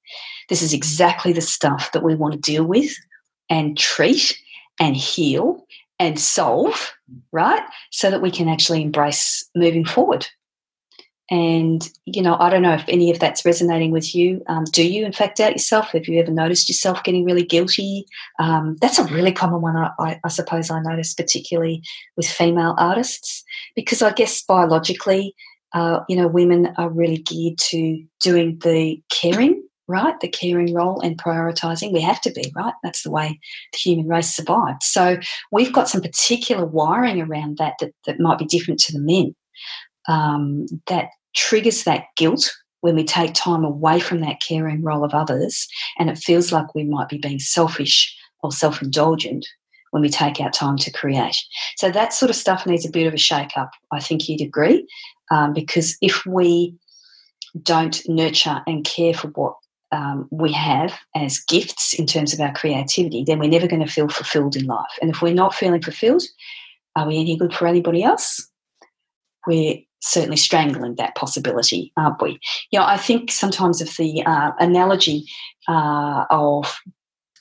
This 0.50 0.62
is 0.62 0.74
exactly 0.74 1.34
the 1.34 1.42
stuff 1.42 1.92
that 1.94 2.04
we 2.04 2.16
want 2.16 2.34
to 2.34 2.40
deal 2.40 2.66
with 2.66 2.94
and 3.50 3.78
treat 3.78 4.38
and 4.80 4.96
heal 4.96 5.66
and 6.00 6.20
solve, 6.20 6.94
right? 7.32 7.64
So 7.92 8.12
that 8.12 8.22
we 8.22 8.32
can 8.32 8.50
actually 8.50 8.82
embrace 8.82 9.50
moving 9.56 9.86
forward. 9.86 10.28
And, 11.32 11.90
you 12.06 12.22
know, 12.22 12.36
I 12.40 12.50
don't 12.50 12.62
know 12.62 12.74
if 12.74 12.84
any 12.88 13.10
of 13.10 13.20
that's 13.20 13.46
resonating 13.46 13.92
with 13.92 14.14
you. 14.14 14.44
Um, 14.48 14.66
do 14.66 14.86
you, 14.86 15.06
in 15.06 15.14
fact, 15.14 15.38
doubt 15.38 15.54
yourself? 15.54 15.92
Have 15.92 16.08
you 16.08 16.20
ever 16.20 16.32
noticed 16.32 16.68
yourself 16.68 17.04
getting 17.04 17.24
really 17.24 17.46
guilty? 17.46 18.06
Um, 18.40 18.76
that's 18.82 19.00
a 19.00 19.06
really 19.06 19.32
common 19.32 19.62
one, 19.62 19.78
I, 19.78 20.20
I, 20.24 20.28
suppose, 20.28 20.70
I 20.70 20.82
notice, 20.82 21.14
particularly 21.14 21.82
with 22.18 22.28
female 22.28 22.76
artists, 22.78 23.44
because 23.76 24.02
I 24.02 24.12
guess 24.12 24.44
biologically, 24.44 25.34
uh, 25.74 26.02
you 26.10 26.18
know, 26.18 26.28
women 26.28 26.74
are 26.78 26.90
really 26.90 27.20
geared 27.20 27.58
to 27.70 28.04
doing 28.20 28.60
the 28.62 29.02
caring, 29.10 29.64
right? 29.88 30.20
The 30.20 30.28
caring 30.28 30.74
role 30.74 31.00
and 31.00 31.18
prioritizing. 31.18 31.94
We 31.94 32.02
have 32.02 32.22
to 32.22 32.32
be, 32.32 32.52
right? 32.54 32.74
That's 32.84 33.04
the 33.04 33.12
way 33.12 33.40
the 33.72 33.78
human 33.78 34.08
race 34.08 34.36
survived. 34.36 34.84
So 34.84 35.18
we've 35.54 35.74
got 35.74 35.88
some 35.88 36.02
particular 36.02 36.66
wiring 36.66 37.22
around 37.22 37.58
that 37.60 37.76
that, 37.80 37.94
that 38.06 38.20
might 38.20 38.40
be 38.40 38.46
different 38.46 38.82
to 38.82 38.92
the 38.92 39.00
men 39.00 39.34
um, 40.08 40.66
that 40.88 41.10
triggers 41.36 41.84
that 41.84 42.06
guilt 42.16 42.52
when 42.82 42.96
we 42.96 43.04
take 43.04 43.34
time 43.34 43.64
away 43.64 44.00
from 44.00 44.20
that 44.22 44.42
caring 44.42 44.84
role 44.84 45.06
of 45.06 45.14
others 45.14 45.68
and 45.98 46.10
it 46.10 46.18
feels 46.18 46.52
like 46.52 46.76
we 46.76 46.84
might 46.84 47.08
be 47.08 47.18
being 47.18 47.40
selfish 47.40 48.16
or 48.42 48.52
self 48.52 48.82
indulgent 48.82 49.48
when 49.92 50.02
we 50.02 50.10
take 50.10 50.42
our 50.42 50.50
time 50.50 50.76
to 50.76 50.92
create. 50.92 51.38
So 51.78 51.92
that 51.92 52.14
sort 52.14 52.30
of 52.30 52.36
stuff 52.36 52.66
needs 52.66 52.86
a 52.86 52.92
bit 52.92 53.08
of 53.08 53.14
a 53.14 53.18
shake 53.18 53.56
up. 53.56 53.72
I 53.92 54.00
think 54.00 54.28
you'd 54.28 54.42
agree. 54.42 54.88
Um, 55.32 55.54
because 55.54 55.96
if 56.02 56.26
we 56.26 56.76
don't 57.62 58.02
nurture 58.10 58.62
and 58.68 58.84
care 58.84 59.14
for 59.14 59.28
what 59.30 59.56
um, 59.92 60.28
we 60.32 60.52
have 60.52 60.94
as 61.16 61.40
gifts 61.40 61.94
in 61.94 62.08
terms 62.08 62.34
of 62.34 62.40
our 62.40 62.52
creativity, 62.54 63.24
then 63.24 63.38
we're 63.40 63.50
never 63.50 63.68
going 63.68 63.86
to 63.86 63.92
feel 63.92 64.10
fulfilled 64.10 64.56
in 64.56 64.66
life. 64.66 64.98
And 65.02 65.12
if 65.12 65.22
we're 65.22 65.34
not 65.34 65.54
feeling 65.54 65.82
fulfilled, 65.82 66.24
are 66.96 67.08
we 67.08 67.20
any 67.20 67.38
good 67.38 67.54
for 67.54 67.68
anybody 67.68 68.04
else? 68.04 68.50
We're 69.46 69.78
certainly 70.04 70.38
strangling 70.38 70.96
that 70.96 71.16
possibility, 71.16 71.92
aren't 71.98 72.22
we? 72.22 72.40
You 72.72 72.80
know, 72.80 72.86
I 72.86 72.98
think 72.98 73.32
sometimes 73.32 73.82
of 73.82 73.96
the 73.98 74.24
uh, 74.26 74.52
analogy 74.60 75.26
uh, 75.68 76.26
of 76.30 76.78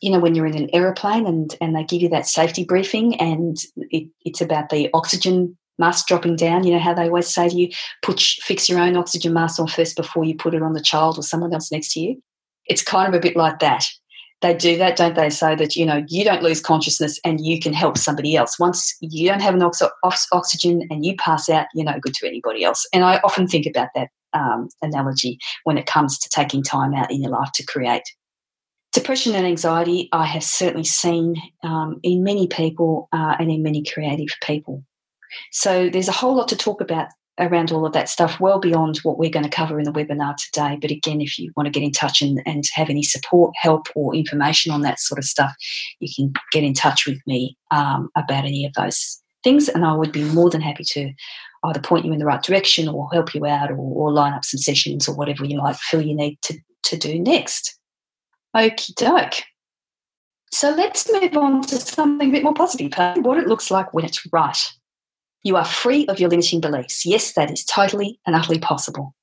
you 0.01 0.11
know 0.11 0.18
when 0.18 0.35
you're 0.35 0.46
in 0.46 0.57
an 0.57 0.70
aeroplane 0.72 1.27
and 1.27 1.55
and 1.61 1.75
they 1.75 1.85
give 1.85 2.03
you 2.03 2.09
that 2.09 2.27
safety 2.27 2.64
briefing 2.64 3.20
and 3.20 3.59
it, 3.77 4.09
it's 4.25 4.40
about 4.40 4.68
the 4.68 4.90
oxygen 4.94 5.57
mask 5.79 6.07
dropping 6.07 6.37
down 6.37 6.64
you 6.64 6.72
know 6.72 6.79
how 6.81 6.92
they 6.92 7.07
always 7.07 7.33
say 7.33 7.48
to 7.48 7.55
you 7.55 7.68
put 8.03 8.20
fix 8.20 8.68
your 8.68 8.81
own 8.81 8.96
oxygen 8.96 9.33
mask 9.33 9.61
on 9.61 9.66
first 9.66 9.96
before 9.96 10.25
you 10.25 10.35
put 10.35 10.55
it 10.55 10.62
on 10.62 10.72
the 10.72 10.83
child 10.83 11.18
or 11.18 11.22
someone 11.22 11.55
else 11.55 11.70
next 11.70 11.92
to 11.92 12.01
you 12.01 12.20
it's 12.66 12.83
kind 12.83 13.09
of 13.09 13.14
a 13.14 13.22
bit 13.22 13.37
like 13.37 13.61
that 13.61 13.87
they 14.42 14.55
do 14.55 14.76
that, 14.76 14.96
don't 14.96 15.14
they? 15.14 15.31
So 15.31 15.57
that 15.57 15.76
you 15.76 15.87
know 15.87 16.05
you 16.09 16.24
don't 16.24 16.42
lose 16.42 16.61
consciousness 16.61 17.18
and 17.24 17.44
you 17.44 17.59
can 17.61 17.72
help 17.72 17.96
somebody 17.96 18.37
else. 18.37 18.59
Once 18.59 18.94
you 19.00 19.28
don't 19.28 19.40
have 19.40 19.55
an 19.55 19.62
ox- 19.62 20.28
oxygen 20.33 20.87
and 20.90 21.07
you 21.07 21.16
pass 21.16 21.48
out, 21.48 21.66
you're 21.74 21.85
no 21.85 21.98
good 22.00 22.14
to 22.14 22.26
anybody 22.26 22.64
else. 22.64 22.87
And 22.92 23.05
I 23.05 23.18
often 23.24 23.46
think 23.46 23.66
about 23.66 23.88
that 23.94 24.09
um, 24.35 24.68
analogy 24.83 25.38
when 25.64 25.78
it 25.78 25.87
comes 25.87 26.18
to 26.18 26.28
taking 26.28 26.62
time 26.62 26.92
out 26.94 27.11
in 27.11 27.22
your 27.22 27.31
life 27.31 27.52
to 27.55 27.64
create. 27.64 28.02
Depression 28.92 29.35
and 29.35 29.46
anxiety, 29.46 30.11
I 30.12 30.26
have 30.26 30.44
certainly 30.44 30.85
seen 30.85 31.37
um, 31.62 31.98
in 32.02 32.22
many 32.22 32.46
people 32.46 33.09
uh, 33.12 33.37
and 33.38 33.50
in 33.50 33.62
many 33.62 33.83
creative 33.85 34.28
people. 34.42 34.85
So 35.50 35.88
there's 35.88 36.09
a 36.09 36.12
whole 36.12 36.37
lot 36.37 36.48
to 36.48 36.57
talk 36.57 36.83
about 36.83 37.09
around 37.38 37.73
all 37.73 37.87
of 37.87 37.92
that 37.92 38.09
stuff, 38.09 38.38
well 38.40 38.59
beyond 38.59 38.99
what 38.99 39.18
we're 39.18 39.31
going 39.31 39.45
to 39.45 39.51
cover 39.51 39.79
in 39.79 39.85
the 39.85 39.92
webinar 39.92 40.37
today. 40.37 40.79
But 40.81 40.90
again, 40.90 41.21
if 41.21 41.38
you 41.38 41.53
want 41.57 41.66
to 41.66 41.71
get 41.71 41.83
in 41.83 41.92
touch 41.92 42.21
and, 42.21 42.42
and 42.47 42.64
have 42.75 42.90
any 42.90 43.03
support, 43.03 43.55
help, 43.57 43.87
or 43.95 44.14
information 44.14 44.73
on 44.73 44.83
that 44.83 45.01
sort 45.01 45.18
of 45.18 45.25
stuff, 45.25 45.53
you 46.01 46.09
can 46.14 46.33
get 46.53 46.64
in 46.64 46.75
touch 46.75 47.07
with 47.07 47.18
me 47.27 47.57
um, 47.71 48.11
about 48.16 48.45
any 48.45 48.66
of 48.66 48.75
those 48.75 49.21
things, 49.42 49.68
and 49.68 49.85
I 49.85 49.95
would 49.95 50.12
be 50.12 50.25
more 50.25 50.51
than 50.51 50.61
happy 50.61 50.85
to 50.85 51.12
either 51.64 51.81
point 51.81 52.05
you 52.05 52.12
in 52.12 52.18
the 52.18 52.27
right 52.27 52.42
direction 52.42 52.88
or 52.88 53.09
help 53.12 53.35
you 53.35 53.47
out 53.47 53.71
or, 53.71 53.77
or 53.77 54.12
line 54.12 54.33
up 54.33 54.45
some 54.45 54.59
sessions 54.59 55.09
or 55.09 55.14
whatever 55.14 55.45
you 55.45 55.59
might 55.59 55.77
feel 55.77 56.03
you 56.03 56.14
need 56.14 56.38
to, 56.42 56.59
to 56.85 56.97
do 56.97 57.18
next. 57.18 57.79
Okie 58.55 58.95
doke. 58.95 59.42
So 60.53 60.71
let's 60.71 61.11
move 61.11 61.37
on 61.37 61.62
to 61.62 61.77
something 61.77 62.29
a 62.29 62.33
bit 62.33 62.42
more 62.42 62.53
positive, 62.53 62.92
what 63.25 63.38
it 63.38 63.47
looks 63.47 63.71
like 63.71 63.95
when 63.95 64.05
it's 64.05 64.27
right. 64.33 64.59
You 65.42 65.57
are 65.57 65.64
free 65.64 66.07
of 66.07 66.20
your 66.20 66.31
limiting 66.31 66.61
beliefs. 66.61 67.05
Yes, 67.05 67.33
that 67.33 67.50
is 67.50 67.64
totally 67.64 68.20
and 68.26 68.37
utterly 68.37 68.59
possible. 68.59 69.14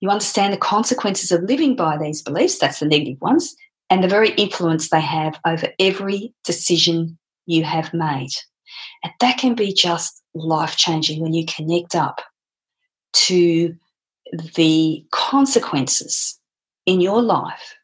You 0.00 0.10
understand 0.10 0.52
the 0.52 0.58
consequences 0.58 1.32
of 1.32 1.42
living 1.42 1.76
by 1.76 1.98
these 1.98 2.22
beliefs, 2.22 2.58
that's 2.58 2.80
the 2.80 2.86
negative 2.86 3.20
ones, 3.20 3.54
and 3.90 4.02
the 4.02 4.08
very 4.08 4.30
influence 4.30 4.90
they 4.90 5.00
have 5.00 5.38
over 5.46 5.68
every 5.78 6.34
decision 6.44 7.18
you 7.46 7.64
have 7.64 7.92
made. 7.94 8.30
And 9.02 9.12
that 9.20 9.38
can 9.38 9.54
be 9.54 9.72
just 9.72 10.22
life 10.34 10.76
changing 10.76 11.20
when 11.20 11.34
you 11.34 11.44
connect 11.46 11.94
up 11.94 12.20
to 13.12 13.74
the 14.54 15.04
consequences 15.10 16.38
in 16.86 17.00
your 17.00 17.22
life 17.22 17.74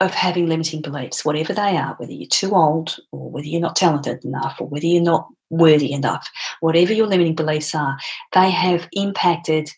of 0.00 0.14
having 0.14 0.46
limiting 0.46 0.80
beliefs, 0.80 1.24
whatever 1.24 1.52
they 1.52 1.76
are, 1.76 1.94
whether 1.98 2.12
you're 2.12 2.28
too 2.28 2.54
old 2.54 2.96
or 3.10 3.30
whether 3.30 3.46
you're 3.46 3.60
not 3.60 3.76
talented 3.76 4.24
enough 4.24 4.56
or 4.60 4.68
whether 4.68 4.86
you're 4.86 5.02
not 5.02 5.26
worthy 5.50 5.92
enough, 5.92 6.28
whatever 6.60 6.92
your 6.92 7.06
limiting 7.06 7.34
beliefs 7.34 7.74
are, 7.74 7.98
they 8.32 8.50
have 8.50 8.88
impacted 8.92 9.70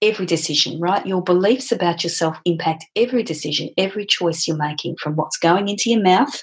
every 0.00 0.26
decision, 0.26 0.80
right? 0.80 1.06
Your 1.06 1.22
beliefs 1.22 1.72
about 1.72 2.04
yourself 2.04 2.38
impact 2.44 2.86
every 2.96 3.22
decision, 3.22 3.70
every 3.76 4.06
choice 4.06 4.46
you're 4.46 4.56
making, 4.56 4.96
from 4.96 5.16
what's 5.16 5.36
going 5.36 5.68
into 5.68 5.90
your 5.90 6.02
mouth 6.02 6.42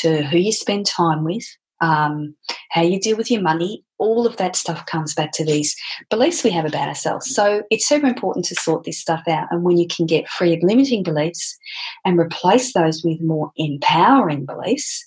to 0.00 0.22
who 0.22 0.38
you 0.38 0.52
spend 0.52 0.86
time 0.86 1.24
with, 1.24 1.44
um, 1.82 2.34
how 2.70 2.80
you 2.80 2.98
deal 2.98 3.16
with 3.16 3.30
your 3.30 3.42
money, 3.42 3.84
all 3.98 4.26
of 4.26 4.36
that 4.38 4.56
stuff 4.56 4.86
comes 4.86 5.14
back 5.14 5.32
to 5.32 5.44
these 5.44 5.76
beliefs 6.08 6.42
we 6.42 6.50
have 6.50 6.64
about 6.64 6.88
ourselves. 6.88 7.34
So 7.34 7.64
it's 7.70 7.86
super 7.86 8.06
important 8.06 8.46
to 8.46 8.54
sort 8.54 8.84
this 8.84 8.98
stuff 8.98 9.22
out. 9.28 9.48
And 9.50 9.64
when 9.64 9.76
you 9.76 9.86
can 9.86 10.06
get 10.06 10.28
free 10.28 10.54
of 10.54 10.62
limiting 10.62 11.02
beliefs 11.02 11.58
and 12.04 12.18
replace 12.18 12.72
those 12.72 13.02
with 13.04 13.20
more 13.20 13.50
empowering 13.56 14.46
beliefs, 14.46 15.06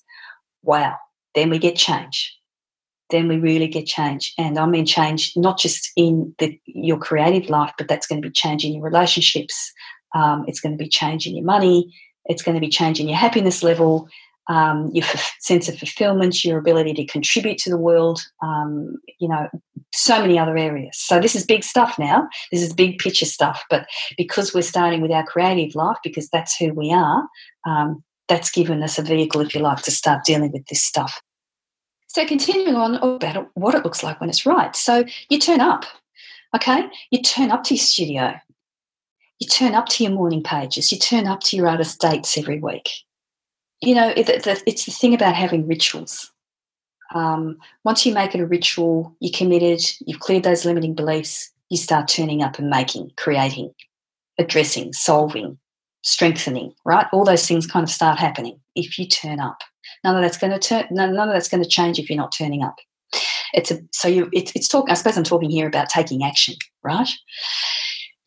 wow, 0.61 0.95
then 1.33 1.49
we 1.49 1.59
get 1.59 1.77
change. 1.77 2.37
Then 3.09 3.27
we 3.27 3.37
really 3.37 3.67
get 3.67 3.85
change. 3.85 4.33
And 4.37 4.59
I 4.59 4.65
mean 4.65 4.85
change 4.85 5.31
not 5.35 5.57
just 5.57 5.91
in 5.95 6.35
the, 6.39 6.59
your 6.65 6.97
creative 6.97 7.49
life, 7.49 7.71
but 7.77 7.87
that's 7.87 8.07
going 8.07 8.21
to 8.21 8.27
be 8.27 8.33
change 8.33 8.65
in 8.65 8.73
your 8.73 8.83
relationships. 8.83 9.71
Um, 10.13 10.43
it's 10.47 10.59
going 10.59 10.77
to 10.77 10.83
be 10.83 10.89
change 10.89 11.25
in 11.25 11.35
your 11.35 11.45
money. 11.45 11.93
It's 12.25 12.41
going 12.41 12.55
to 12.55 12.61
be 12.61 12.69
change 12.69 12.99
in 12.99 13.07
your 13.07 13.17
happiness 13.17 13.63
level 13.63 14.09
um, 14.47 14.89
your 14.93 15.05
f- 15.05 15.35
sense 15.39 15.67
of 15.67 15.77
fulfillment, 15.77 16.43
your 16.43 16.57
ability 16.57 16.93
to 16.93 17.05
contribute 17.05 17.57
to 17.59 17.69
the 17.69 17.77
world, 17.77 18.21
um, 18.41 18.97
you 19.19 19.27
know, 19.27 19.47
so 19.93 20.21
many 20.21 20.37
other 20.37 20.57
areas. 20.57 20.97
So 20.97 21.19
this 21.19 21.35
is 21.35 21.45
big 21.45 21.63
stuff 21.63 21.97
now. 21.97 22.27
This 22.51 22.61
is 22.61 22.73
big 22.73 22.99
picture 22.99 23.25
stuff. 23.25 23.63
But 23.69 23.87
because 24.17 24.53
we're 24.53 24.61
starting 24.61 25.01
with 25.01 25.11
our 25.11 25.25
creative 25.25 25.75
life, 25.75 25.97
because 26.03 26.29
that's 26.29 26.55
who 26.55 26.73
we 26.73 26.93
are, 26.93 27.27
um, 27.65 28.03
that's 28.27 28.51
given 28.51 28.83
us 28.83 28.97
a 28.97 29.03
vehicle, 29.03 29.41
if 29.41 29.53
you 29.55 29.61
like, 29.61 29.81
to 29.83 29.91
start 29.91 30.25
dealing 30.25 30.51
with 30.51 30.65
this 30.67 30.83
stuff. 30.83 31.21
So 32.07 32.25
continuing 32.25 32.75
on 32.75 32.95
about 32.95 33.49
what 33.55 33.75
it 33.75 33.83
looks 33.83 34.03
like 34.03 34.21
when 34.21 34.29
it's 34.29 34.45
right. 34.45 34.75
So 34.75 35.03
you 35.29 35.39
turn 35.39 35.59
up, 35.59 35.85
okay? 36.55 36.87
You 37.11 37.21
turn 37.21 37.51
up 37.51 37.63
to 37.65 37.75
your 37.75 37.83
studio. 37.83 38.35
You 39.39 39.47
turn 39.47 39.75
up 39.75 39.87
to 39.89 40.03
your 40.03 40.13
morning 40.13 40.41
pages. 40.41 40.91
You 40.91 40.97
turn 40.97 41.27
up 41.27 41.41
to 41.41 41.57
your 41.57 41.67
artist 41.67 41.99
dates 41.99 42.37
every 42.37 42.59
week 42.59 42.89
you 43.81 43.95
know, 43.95 44.09
it, 44.15 44.29
it, 44.29 44.63
it's 44.65 44.85
the 44.85 44.91
thing 44.91 45.13
about 45.13 45.35
having 45.35 45.67
rituals. 45.67 46.31
Um, 47.13 47.57
once 47.83 48.05
you 48.05 48.13
make 48.13 48.33
it 48.33 48.41
a 48.41 48.47
ritual, 48.47 49.15
you're 49.19 49.31
committed, 49.33 49.81
you've 50.05 50.19
cleared 50.19 50.43
those 50.43 50.65
limiting 50.65 50.95
beliefs, 50.95 51.51
you 51.69 51.77
start 51.77 52.07
turning 52.07 52.41
up 52.41 52.59
and 52.59 52.69
making, 52.69 53.11
creating, 53.15 53.71
addressing, 54.39 54.93
solving, 54.93 55.57
strengthening, 56.03 56.73
right? 56.85 57.07
All 57.13 57.25
those 57.25 57.47
things 57.47 57.67
kind 57.67 57.83
of 57.83 57.89
start 57.89 58.19
happening 58.19 58.59
if 58.75 58.97
you 58.97 59.07
turn 59.07 59.39
up. 59.39 59.59
None 60.03 60.15
of 60.15 60.21
that's 60.21 60.37
going 60.37 60.53
to 60.53 60.59
turn. 60.59 60.85
None 60.91 61.17
of 61.17 61.33
that's 61.33 61.49
going 61.49 61.63
to 61.63 61.69
change 61.69 61.99
if 61.99 62.09
you're 62.09 62.17
not 62.17 62.33
turning 62.35 62.63
up. 62.63 62.75
It's 63.53 63.71
a 63.71 63.79
so 63.91 64.07
you. 64.07 64.29
It, 64.33 64.51
it's 64.55 64.67
talking. 64.67 64.91
I 64.91 64.95
suppose 64.95 65.17
I'm 65.17 65.23
talking 65.23 65.49
here 65.49 65.67
about 65.67 65.89
taking 65.89 66.23
action, 66.23 66.55
right? 66.83 67.09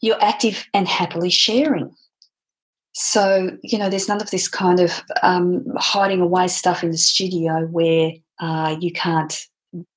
You're 0.00 0.22
active 0.22 0.64
and 0.72 0.88
happily 0.88 1.30
sharing. 1.30 1.94
So, 3.00 3.56
you 3.62 3.78
know, 3.78 3.88
there's 3.88 4.08
none 4.08 4.20
of 4.20 4.32
this 4.32 4.48
kind 4.48 4.80
of 4.80 5.04
um, 5.22 5.64
hiding 5.76 6.20
away 6.20 6.48
stuff 6.48 6.82
in 6.82 6.90
the 6.90 6.98
studio 6.98 7.64
where 7.66 8.10
uh, 8.40 8.76
you 8.80 8.90
can't 8.90 9.38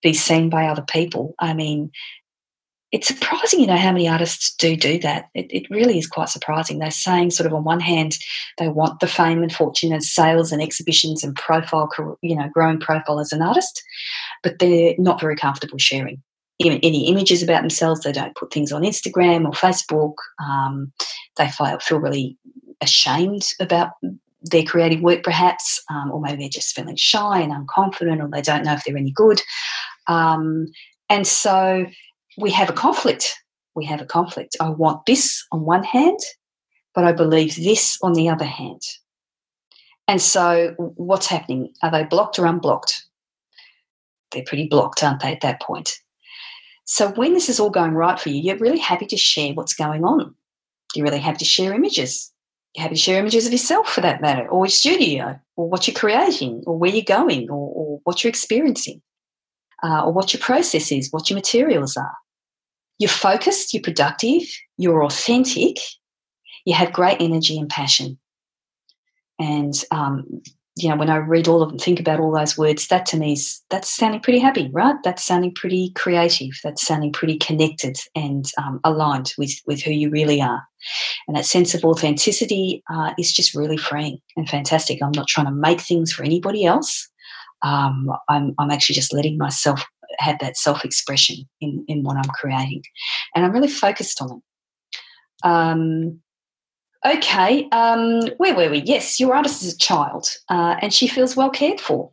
be 0.03 0.13
seen 0.13 0.51
by 0.51 0.67
other 0.67 0.83
people. 0.83 1.33
I 1.39 1.55
mean, 1.55 1.89
it's 2.91 3.07
surprising, 3.07 3.59
you 3.59 3.65
know, 3.65 3.75
how 3.75 3.91
many 3.91 4.07
artists 4.07 4.53
do 4.55 4.75
do 4.75 4.99
that. 4.99 5.29
It, 5.33 5.47
it, 5.49 5.69
really 5.71 5.97
is 5.97 6.05
quite 6.05 6.29
surprising. 6.29 6.77
They're 6.77 6.91
saying, 6.91 7.31
sort 7.31 7.47
of, 7.47 7.55
on 7.55 7.63
one 7.63 7.79
hand, 7.79 8.17
they 8.59 8.67
want 8.67 8.99
the 8.99 9.07
fame 9.07 9.41
and 9.41 9.51
fortune 9.51 9.91
and 9.91 10.03
sales 10.03 10.51
and 10.51 10.61
exhibitions 10.61 11.23
and 11.23 11.35
profile, 11.35 11.89
you 12.21 12.35
know, 12.35 12.49
growing 12.53 12.79
profile 12.79 13.19
as 13.19 13.31
an 13.31 13.41
artist, 13.41 13.81
but 14.43 14.59
they're 14.59 14.93
not 14.99 15.19
very 15.19 15.35
comfortable 15.35 15.79
sharing 15.79 16.21
any 16.63 17.07
images 17.07 17.41
about 17.41 17.61
themselves. 17.61 18.01
They 18.01 18.11
don't 18.11 18.35
put 18.35 18.53
things 18.53 18.71
on 18.71 18.83
Instagram 18.83 19.45
or 19.45 19.53
Facebook. 19.53 20.13
Um, 20.37 20.93
they 21.37 21.47
feel, 21.47 21.79
feel 21.79 21.97
really 21.97 22.37
ashamed 22.81 23.47
about 23.59 23.91
their 24.41 24.63
creative 24.63 25.01
work, 25.01 25.23
perhaps, 25.23 25.81
um, 25.89 26.11
or 26.11 26.19
maybe 26.19 26.37
they're 26.37 26.49
just 26.49 26.75
feeling 26.75 26.95
shy 26.95 27.39
and 27.39 27.51
unconfident, 27.51 28.21
or 28.21 28.29
they 28.29 28.41
don't 28.41 28.63
know 28.63 28.73
if 28.73 28.83
they're 28.83 28.97
any 28.97 29.11
good. 29.11 29.41
Um, 30.07 30.67
and 31.09 31.27
so 31.27 31.85
we 32.37 32.51
have 32.51 32.69
a 32.69 32.73
conflict. 32.73 33.35
We 33.75 33.85
have 33.85 34.01
a 34.01 34.05
conflict. 34.05 34.55
I 34.59 34.69
want 34.69 35.05
this 35.05 35.45
on 35.51 35.61
one 35.61 35.83
hand, 35.83 36.19
but 36.93 37.03
I 37.03 37.11
believe 37.11 37.55
this 37.55 37.97
on 38.01 38.13
the 38.13 38.29
other 38.29 38.45
hand. 38.45 38.81
And 40.07 40.21
so, 40.21 40.73
what's 40.77 41.27
happening? 41.27 41.73
Are 41.83 41.91
they 41.91 42.03
blocked 42.03 42.39
or 42.39 42.45
unblocked? 42.45 43.05
They're 44.31 44.43
pretty 44.43 44.67
blocked, 44.67 45.03
aren't 45.03 45.21
they, 45.21 45.31
at 45.31 45.41
that 45.41 45.61
point? 45.61 45.97
So, 46.85 47.11
when 47.11 47.33
this 47.33 47.47
is 47.47 47.59
all 47.59 47.69
going 47.69 47.93
right 47.93 48.19
for 48.19 48.29
you, 48.29 48.41
you're 48.41 48.57
really 48.57 48.79
happy 48.79 49.05
to 49.05 49.17
share 49.17 49.53
what's 49.53 49.73
going 49.73 50.03
on. 50.03 50.35
You're 50.95 51.05
really 51.05 51.19
happy 51.19 51.37
to 51.37 51.45
share 51.45 51.73
images. 51.73 52.30
You're 52.75 52.95
share 52.95 53.19
images 53.19 53.45
of 53.45 53.51
yourself, 53.51 53.89
for 53.89 54.01
that 54.01 54.21
matter, 54.21 54.47
or 54.47 54.65
your 54.65 54.69
studio, 54.69 55.39
or 55.55 55.69
what 55.69 55.87
you're 55.87 55.95
creating, 55.95 56.63
or 56.65 56.77
where 56.77 56.91
you're 56.91 57.03
going, 57.03 57.49
or, 57.49 57.71
or 57.73 57.99
what 58.03 58.23
you're 58.23 58.29
experiencing, 58.29 59.01
uh, 59.83 60.05
or 60.05 60.13
what 60.13 60.33
your 60.33 60.41
process 60.41 60.91
is, 60.91 61.11
what 61.11 61.29
your 61.29 61.35
materials 61.35 61.97
are. 61.97 62.15
You're 62.97 63.09
focused, 63.09 63.73
you're 63.73 63.83
productive, 63.83 64.43
you're 64.77 65.03
authentic, 65.03 65.77
you 66.65 66.73
have 66.73 66.93
great 66.93 67.17
energy 67.19 67.57
and 67.57 67.69
passion. 67.69 68.17
And 69.39 69.73
um, 69.91 70.41
you 70.77 70.89
know, 70.89 70.95
when 70.95 71.09
I 71.09 71.17
read 71.17 71.47
all 71.47 71.61
of 71.61 71.69
them, 71.69 71.77
think 71.77 71.99
about 71.99 72.19
all 72.19 72.31
those 72.31 72.57
words, 72.57 72.87
that 72.87 73.05
to 73.07 73.17
me 73.17 73.33
is 73.33 73.61
that's 73.69 73.89
sounding 73.93 74.21
pretty 74.21 74.39
happy, 74.39 74.69
right? 74.71 74.95
That's 75.03 75.23
sounding 75.23 75.53
pretty 75.53 75.91
creative. 75.95 76.51
That's 76.63 76.85
sounding 76.85 77.11
pretty 77.11 77.37
connected 77.37 77.97
and 78.15 78.45
um, 78.57 78.79
aligned 78.83 79.33
with 79.37 79.51
with 79.67 79.81
who 79.81 79.91
you 79.91 80.09
really 80.09 80.41
are. 80.41 80.63
And 81.27 81.35
that 81.35 81.45
sense 81.45 81.73
of 81.73 81.83
authenticity 81.83 82.83
uh, 82.89 83.11
is 83.19 83.33
just 83.33 83.53
really 83.53 83.77
freeing 83.77 84.19
and 84.37 84.49
fantastic. 84.49 84.99
I'm 85.01 85.11
not 85.11 85.27
trying 85.27 85.47
to 85.47 85.51
make 85.51 85.81
things 85.81 86.13
for 86.13 86.23
anybody 86.23 86.65
else. 86.65 87.09
Um, 87.63 88.09
I'm, 88.29 88.55
I'm 88.57 88.71
actually 88.71 88.95
just 88.95 89.13
letting 89.13 89.37
myself 89.37 89.85
have 90.19 90.39
that 90.39 90.57
self 90.57 90.83
expression 90.83 91.47
in, 91.59 91.83
in 91.87 92.03
what 92.03 92.17
I'm 92.17 92.31
creating. 92.33 92.83
And 93.35 93.45
I'm 93.45 93.51
really 93.51 93.67
focused 93.67 94.21
on 94.21 94.31
it. 94.31 94.43
Um, 95.43 96.20
Okay, 97.05 97.67
um, 97.71 98.21
where 98.37 98.55
were 98.55 98.69
we? 98.69 98.83
Yes, 98.85 99.19
your 99.19 99.33
artist 99.33 99.63
is 99.63 99.73
a 99.73 99.77
child, 99.77 100.27
uh, 100.49 100.75
and 100.81 100.93
she 100.93 101.07
feels 101.07 101.35
well 101.35 101.49
cared 101.49 101.79
for. 101.79 102.11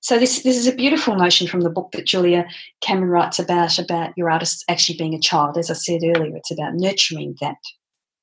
So 0.00 0.18
this 0.18 0.42
this 0.42 0.56
is 0.56 0.68
a 0.68 0.74
beautiful 0.74 1.16
notion 1.16 1.48
from 1.48 1.62
the 1.62 1.70
book 1.70 1.90
that 1.92 2.06
Julia 2.06 2.46
Cameron 2.80 3.10
writes 3.10 3.40
about 3.40 3.78
about 3.78 4.12
your 4.16 4.30
artist 4.30 4.64
actually 4.68 4.96
being 4.96 5.14
a 5.14 5.20
child. 5.20 5.58
As 5.58 5.70
I 5.70 5.74
said 5.74 6.02
earlier, 6.04 6.36
it's 6.36 6.52
about 6.52 6.74
nurturing 6.74 7.34
that. 7.40 7.56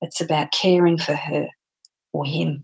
It's 0.01 0.21
about 0.21 0.51
caring 0.51 0.97
for 0.97 1.15
her 1.15 1.47
or 2.13 2.25
him. 2.25 2.63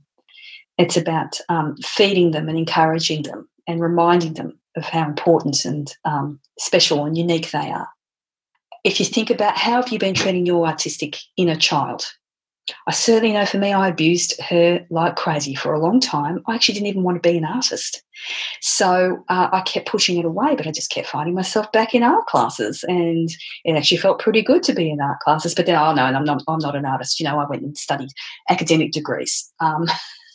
It's 0.78 0.96
about 0.96 1.38
um, 1.50 1.76
feeding 1.84 2.32
them 2.32 2.48
and 2.48 2.58
encouraging 2.58 3.24
them 3.24 3.50
and 3.68 3.82
reminding 3.82 4.34
them 4.34 4.58
of 4.78 4.86
how 4.86 5.06
important 5.06 5.66
and 5.66 5.94
um, 6.06 6.40
special 6.58 7.06
and 7.06 7.18
unique 7.18 7.52
they 7.52 7.70
are. 7.70 7.90
If 8.84 9.00
you 9.00 9.06
think 9.06 9.30
about 9.30 9.58
how 9.58 9.82
have 9.82 9.90
you 9.90 10.00
been 10.00 10.16
treating 10.16 10.46
your 10.46 10.66
artistic 10.66 11.18
inner 11.38 11.56
child, 11.56 12.06
I 12.88 12.92
certainly 12.92 13.34
know 13.34 13.46
for 13.46 13.58
me, 13.58 13.74
I 13.74 13.88
abused 13.88 14.40
her 14.42 14.86
like 14.90 15.16
crazy 15.16 15.56
for 15.56 15.74
a 15.74 15.80
long 15.80 16.00
time. 16.00 16.42
I 16.48 16.56
actually 16.56 16.76
didn't 16.76 16.88
even 16.88 17.04
want 17.04 17.22
to 17.22 17.28
be 17.28 17.38
an 17.38 17.46
artist. 17.46 18.04
So 18.62 19.24
uh, 19.30 19.50
I 19.52 19.62
kept 19.62 19.88
pushing 19.88 20.18
it 20.18 20.26
away, 20.26 20.56
but 20.56 20.68
I 20.68 20.72
just 20.72 20.92
kept 20.92 21.08
finding 21.08 21.34
myself 21.34 21.72
back 21.72 21.96
in 21.96 22.04
art 22.04 22.28
classes. 22.28 22.86
And 22.88 23.30
it 23.66 23.74
actually 23.74 23.98
felt 23.98 24.20
pretty 24.20 24.42
good 24.42 24.64
to 24.64 24.74
be 24.74 24.92
in 24.92 25.02
art 25.02 25.20
classes. 25.20 25.56
But 25.56 25.66
then, 25.66 25.76
oh 25.76 25.94
no, 25.94 26.04
I'm 26.04 26.24
not, 26.24 26.44
I'm 26.48 26.60
not 26.60 26.76
an 26.76 26.86
artist. 26.86 27.20
You 27.20 27.26
know, 27.26 27.40
I 27.40 27.50
went 27.50 27.64
and 27.64 27.78
studied 27.78 28.10
academic 28.50 28.92
degrees. 28.92 29.52
Um, 29.60 29.88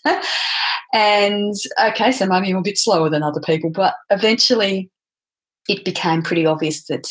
and 0.92 1.54
okay, 1.80 2.12
so 2.12 2.26
maybe 2.26 2.50
I'm 2.50 2.56
a 2.56 2.62
bit 2.62 2.78
slower 2.78 3.08
than 3.08 3.22
other 3.22 3.40
people, 3.40 3.70
but 3.70 3.94
eventually 4.10 4.90
it 5.68 5.84
became 5.84 6.22
pretty 6.22 6.46
obvious 6.46 6.86
that 6.86 7.08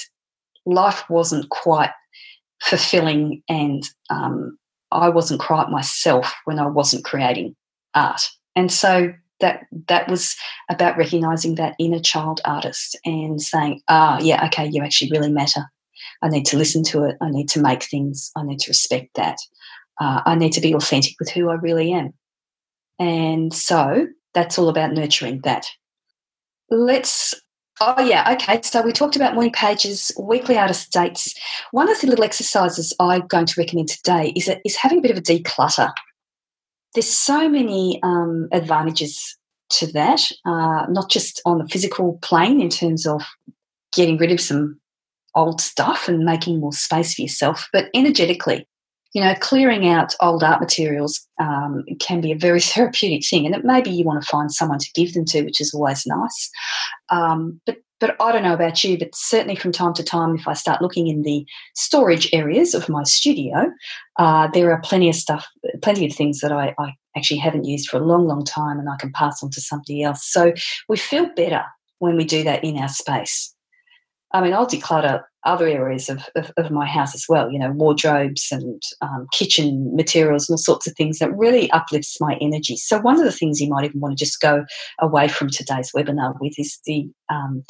life 0.65 1.09
wasn't 1.09 1.49
quite 1.49 1.91
fulfilling 2.61 3.43
and 3.49 3.83
um, 4.09 4.57
I 4.95 5.09
wasn't 5.09 5.41
quite 5.41 5.69
myself 5.69 6.33
when 6.45 6.59
I 6.59 6.67
wasn't 6.67 7.05
creating 7.05 7.55
art. 7.93 8.21
And 8.55 8.71
so 8.71 9.13
that 9.41 9.65
that 9.87 10.07
was 10.07 10.35
about 10.69 10.97
recognizing 10.97 11.55
that 11.55 11.75
inner 11.79 11.99
child 11.99 12.41
artist 12.45 12.97
and 13.05 13.41
saying, 13.41 13.81
ah, 13.89 14.19
yeah, 14.21 14.45
okay, 14.47 14.69
you 14.71 14.81
actually 14.81 15.11
really 15.11 15.31
matter. 15.31 15.63
I 16.21 16.29
need 16.29 16.45
to 16.47 16.57
listen 16.57 16.83
to 16.85 17.03
it. 17.03 17.17
I 17.21 17.29
need 17.29 17.49
to 17.49 17.61
make 17.61 17.83
things. 17.83 18.31
I 18.35 18.43
need 18.43 18.59
to 18.59 18.71
respect 18.71 19.15
that. 19.15 19.37
Uh, 19.99 20.21
I 20.25 20.35
need 20.35 20.53
to 20.53 20.61
be 20.61 20.73
authentic 20.73 21.15
with 21.19 21.29
who 21.29 21.49
I 21.49 21.55
really 21.55 21.91
am. 21.91 22.13
And 22.99 23.53
so 23.53 24.07
that's 24.33 24.57
all 24.57 24.69
about 24.69 24.93
nurturing 24.93 25.41
that. 25.41 25.65
Let's 26.69 27.33
Oh, 27.81 28.01
yeah. 28.01 28.33
Okay. 28.33 28.61
So 28.63 28.81
we 28.81 28.93
talked 28.93 29.17
about 29.17 29.33
morning 29.33 29.51
pages, 29.51 30.11
weekly 30.17 30.57
artist 30.57 30.91
dates. 30.93 31.35
One 31.71 31.91
of 31.91 31.99
the 31.99 32.07
little 32.07 32.23
exercises 32.23 32.93
I'm 32.99 33.27
going 33.27 33.45
to 33.47 33.59
recommend 33.59 33.89
today 33.89 34.31
is, 34.35 34.47
a, 34.47 34.59
is 34.63 34.77
having 34.77 34.99
a 34.99 35.01
bit 35.01 35.11
of 35.11 35.17
a 35.17 35.21
declutter. 35.21 35.91
There's 36.93 37.09
so 37.09 37.49
many 37.49 37.99
um, 38.01 38.47
advantages 38.53 39.37
to 39.71 39.91
that, 39.91 40.21
uh, 40.45 40.85
not 40.89 41.09
just 41.09 41.41
on 41.45 41.57
the 41.57 41.67
physical 41.67 42.17
plane 42.21 42.61
in 42.61 42.69
terms 42.69 43.05
of 43.05 43.21
getting 43.93 44.17
rid 44.17 44.31
of 44.31 44.39
some 44.39 44.79
old 45.35 45.59
stuff 45.59 46.07
and 46.07 46.19
making 46.23 46.61
more 46.61 46.71
space 46.71 47.15
for 47.15 47.23
yourself, 47.23 47.67
but 47.73 47.89
energetically 47.93 48.65
you 49.15 49.21
know, 49.21 49.33
clearing 49.35 49.87
out 49.87 50.13
old 50.19 50.43
art 50.43 50.59
materials 50.59 51.25
um, 51.39 51.85
can 52.01 52.19
be 52.19 52.33
a 52.33 52.37
very 52.37 52.59
therapeutic 52.73 53.25
thing, 53.27 53.45
and 53.45 53.63
maybe 53.63 53.89
you 53.89 54.03
want 54.03 54.21
to 54.21 54.29
find 54.29 54.51
someone 54.51 54.77
to 54.79 54.91
give 54.93 55.13
them 55.13 55.23
to, 55.25 55.43
which 55.43 55.61
is 55.61 55.73
always 55.73 56.05
nice. 56.05 56.51
Um, 57.09 57.59
but 57.65 57.77
but 58.01 58.17
I 58.19 58.33
don't 58.33 58.43
know 58.43 58.53
about 58.53 58.83
you, 58.83 58.97
but 58.97 59.15
certainly 59.15 59.55
from 59.55 59.71
time 59.71 59.93
to 59.93 60.03
time, 60.03 60.35
if 60.35 60.49
I 60.49 60.53
start 60.53 60.81
looking 60.81 61.07
in 61.07 61.21
the 61.21 61.45
storage 61.75 62.29
areas 62.33 62.73
of 62.73 62.89
my 62.89 63.03
studio, 63.03 63.71
uh, 64.19 64.49
there 64.53 64.69
are 64.73 64.81
plenty 64.81 65.07
of 65.07 65.15
stuff, 65.15 65.47
plenty 65.81 66.05
of 66.05 66.13
things 66.13 66.41
that 66.41 66.51
I, 66.51 66.75
I 66.77 66.93
actually 67.15 67.39
haven't 67.39 67.63
used 67.63 67.87
for 67.87 67.95
a 67.95 68.05
long, 68.05 68.27
long 68.27 68.43
time, 68.43 68.79
and 68.79 68.89
I 68.89 68.97
can 68.97 69.13
pass 69.13 69.41
on 69.41 69.49
to 69.51 69.61
somebody 69.61 70.03
else. 70.03 70.29
So 70.29 70.51
we 70.89 70.97
feel 70.97 71.29
better 71.37 71.63
when 71.99 72.17
we 72.17 72.25
do 72.25 72.43
that 72.43 72.65
in 72.65 72.77
our 72.77 72.89
space. 72.89 73.54
I 74.33 74.41
mean, 74.41 74.53
I'll 74.53 74.67
declutter 74.67 75.23
other 75.45 75.67
areas 75.67 76.09
of, 76.09 76.27
of, 76.35 76.51
of, 76.57 76.71
my 76.71 76.85
house 76.87 77.13
as 77.13 77.25
well, 77.29 77.51
you 77.51 77.59
know, 77.59 77.71
wardrobes 77.71 78.47
and 78.51 78.81
um, 79.01 79.27
kitchen 79.31 79.95
materials 79.95 80.49
and 80.49 80.55
all 80.55 80.57
sorts 80.57 80.87
of 80.87 80.95
things 80.95 81.19
that 81.19 81.37
really 81.37 81.69
uplifts 81.71 82.19
my 82.19 82.35
energy. 82.41 82.75
So, 82.75 82.99
one 82.99 83.19
of 83.19 83.25
the 83.25 83.31
things 83.31 83.61
you 83.61 83.69
might 83.69 83.85
even 83.85 83.99
want 83.99 84.17
to 84.17 84.23
just 84.25 84.41
go 84.41 84.65
away 84.99 85.27
from 85.27 85.49
today's 85.49 85.91
webinar 85.95 86.35
with 86.41 86.53
is 86.57 86.79
the 86.85 87.07
um, 87.29 87.63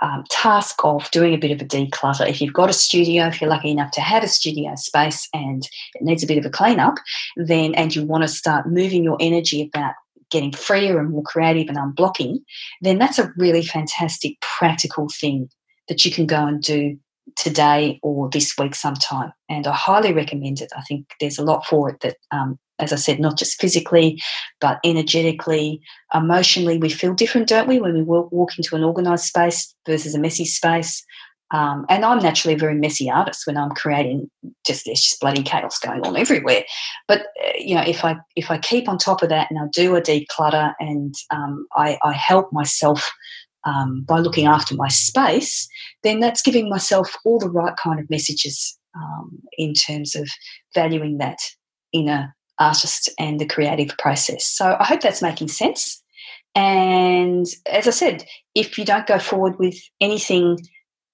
um, 0.00 0.24
task 0.30 0.76
of 0.84 1.10
doing 1.10 1.34
a 1.34 1.38
bit 1.38 1.50
of 1.50 1.60
a 1.60 1.64
declutter. 1.64 2.28
If 2.28 2.40
you've 2.40 2.52
got 2.52 2.70
a 2.70 2.74
studio, 2.74 3.26
if 3.26 3.40
you're 3.40 3.50
lucky 3.50 3.70
enough 3.70 3.90
to 3.92 4.00
have 4.00 4.22
a 4.22 4.28
studio 4.28 4.74
space 4.76 5.28
and 5.34 5.68
it 5.94 6.02
needs 6.02 6.22
a 6.22 6.26
bit 6.26 6.38
of 6.38 6.46
a 6.46 6.50
clean 6.50 6.78
up, 6.78 6.94
then 7.36 7.74
and 7.74 7.94
you 7.94 8.04
want 8.04 8.22
to 8.22 8.28
start 8.28 8.68
moving 8.68 9.02
your 9.02 9.16
energy 9.20 9.70
about 9.74 9.94
getting 10.30 10.52
freer 10.52 10.98
and 10.98 11.10
more 11.10 11.22
creative 11.24 11.68
and 11.68 11.76
unblocking, 11.76 12.38
then 12.80 12.98
that's 12.98 13.18
a 13.18 13.30
really 13.36 13.62
fantastic 13.62 14.40
practical 14.40 15.08
thing 15.20 15.48
that 15.92 16.06
you 16.06 16.10
can 16.10 16.26
go 16.26 16.46
and 16.46 16.62
do 16.62 16.98
today 17.36 18.00
or 18.02 18.30
this 18.30 18.54
week 18.58 18.74
sometime. 18.74 19.30
And 19.50 19.66
I 19.66 19.74
highly 19.74 20.14
recommend 20.14 20.62
it. 20.62 20.72
I 20.74 20.80
think 20.82 21.06
there's 21.20 21.38
a 21.38 21.44
lot 21.44 21.66
for 21.66 21.90
it 21.90 22.00
that, 22.00 22.16
um, 22.30 22.58
as 22.78 22.94
I 22.94 22.96
said, 22.96 23.20
not 23.20 23.36
just 23.36 23.60
physically, 23.60 24.18
but 24.58 24.80
energetically, 24.84 25.82
emotionally, 26.14 26.78
we 26.78 26.88
feel 26.88 27.12
different, 27.12 27.46
don't 27.46 27.68
we, 27.68 27.78
when 27.78 27.92
we 27.92 28.02
walk 28.02 28.56
into 28.56 28.74
an 28.74 28.84
organized 28.84 29.26
space 29.26 29.74
versus 29.86 30.14
a 30.14 30.18
messy 30.18 30.46
space. 30.46 31.04
Um, 31.50 31.84
and 31.90 32.06
I'm 32.06 32.22
naturally 32.22 32.54
a 32.54 32.58
very 32.58 32.74
messy 32.74 33.10
artist 33.10 33.46
when 33.46 33.58
I'm 33.58 33.72
creating. 33.72 34.30
Just 34.66 34.86
there's 34.86 35.02
just 35.02 35.20
bloody 35.20 35.42
chaos 35.42 35.78
going 35.78 36.00
on 36.06 36.16
everywhere. 36.16 36.64
But 37.06 37.26
uh, 37.44 37.52
you 37.58 37.74
know, 37.74 37.82
if 37.82 38.06
I 38.06 38.16
if 38.36 38.50
I 38.50 38.56
keep 38.56 38.88
on 38.88 38.96
top 38.96 39.22
of 39.22 39.28
that 39.28 39.50
and 39.50 39.60
I 39.60 39.64
do 39.70 39.94
a 39.94 40.00
declutter 40.00 40.72
and 40.80 41.14
um, 41.30 41.66
I, 41.76 41.98
I 42.02 42.14
help 42.14 42.50
myself 42.54 43.12
um, 43.64 44.02
by 44.02 44.18
looking 44.18 44.46
after 44.46 44.74
my 44.74 44.88
space, 44.88 45.68
then 46.02 46.20
that's 46.20 46.42
giving 46.42 46.68
myself 46.68 47.16
all 47.24 47.38
the 47.38 47.50
right 47.50 47.76
kind 47.76 48.00
of 48.00 48.10
messages 48.10 48.78
um, 48.94 49.40
in 49.56 49.74
terms 49.74 50.14
of 50.14 50.28
valuing 50.74 51.18
that 51.18 51.38
inner 51.92 52.34
artist 52.58 53.10
and 53.18 53.40
the 53.40 53.46
creative 53.46 53.96
process. 53.98 54.46
So 54.46 54.76
I 54.78 54.84
hope 54.84 55.00
that's 55.00 55.22
making 55.22 55.48
sense. 55.48 56.02
And 56.54 57.46
as 57.70 57.88
I 57.88 57.92
said, 57.92 58.24
if 58.54 58.76
you 58.78 58.84
don't 58.84 59.06
go 59.06 59.18
forward 59.18 59.58
with 59.58 59.76
anything 60.00 60.58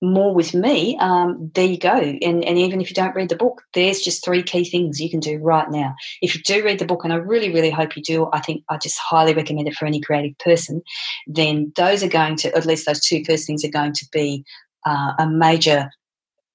more 0.00 0.34
with 0.34 0.54
me, 0.54 0.96
um, 0.98 1.50
there 1.54 1.66
you 1.66 1.78
go. 1.78 1.96
And, 1.96 2.44
and 2.44 2.58
even 2.58 2.80
if 2.80 2.88
you 2.88 2.94
don't 2.94 3.14
read 3.14 3.28
the 3.28 3.36
book, 3.36 3.62
there's 3.74 4.00
just 4.00 4.24
three 4.24 4.42
key 4.42 4.64
things 4.64 5.00
you 5.00 5.10
can 5.10 5.20
do 5.20 5.38
right 5.38 5.68
now. 5.70 5.94
If 6.22 6.34
you 6.34 6.42
do 6.42 6.64
read 6.64 6.78
the 6.78 6.86
book, 6.86 7.04
and 7.04 7.12
I 7.12 7.16
really, 7.16 7.52
really 7.52 7.70
hope 7.70 7.96
you 7.96 8.02
do, 8.02 8.28
I 8.32 8.40
think 8.40 8.62
I 8.68 8.78
just 8.78 8.98
highly 8.98 9.34
recommend 9.34 9.68
it 9.68 9.74
for 9.74 9.86
any 9.86 10.00
creative 10.00 10.38
person, 10.38 10.82
then 11.26 11.72
those 11.76 12.02
are 12.02 12.08
going 12.08 12.36
to, 12.36 12.54
at 12.56 12.66
least 12.66 12.86
those 12.86 13.00
two 13.00 13.24
first 13.24 13.46
things 13.46 13.64
are 13.64 13.70
going 13.70 13.92
to 13.94 14.06
be 14.12 14.44
uh, 14.86 15.14
a 15.18 15.28
major 15.28 15.90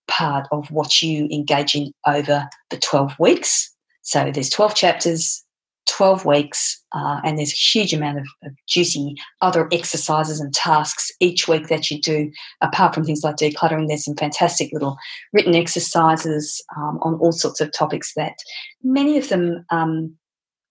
part 0.08 0.48
of 0.52 0.70
what 0.72 1.02
you 1.02 1.28
engage 1.32 1.76
in 1.76 1.92
over 2.08 2.48
the 2.70 2.78
12 2.78 3.14
weeks. 3.20 3.74
So 4.02 4.32
there's 4.34 4.50
12 4.50 4.76
chapters, 4.76 5.44
12 5.88 6.26
weeks, 6.26 6.82
uh, 6.94 7.20
and 7.24 7.38
there's 7.38 7.52
a 7.52 7.80
huge 7.80 7.94
amount 7.94 8.20
of, 8.20 8.26
of, 8.44 8.52
juicy 8.68 9.16
other 9.42 9.68
exercises 9.72 10.40
and 10.40 10.54
tasks 10.54 11.12
each 11.20 11.48
week 11.48 11.68
that 11.68 11.92
you 11.92 12.00
do. 12.00 12.32
Apart 12.62 12.94
from 12.94 13.04
things 13.04 13.24
like 13.24 13.36
decluttering, 13.36 13.88
there's 13.88 14.06
some 14.06 14.16
fantastic 14.16 14.72
little 14.72 14.98
written 15.34 15.56
exercises 15.56 16.64
um, 16.78 17.00
on 17.02 17.16
all 17.16 17.32
sorts 17.32 17.60
of 17.62 17.72
topics 17.72 18.14
that 18.16 18.36
many 18.82 19.18
of 19.18 19.30
them 19.30 19.66
um, 19.70 20.16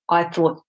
I 0.09 0.25
thought, 0.25 0.62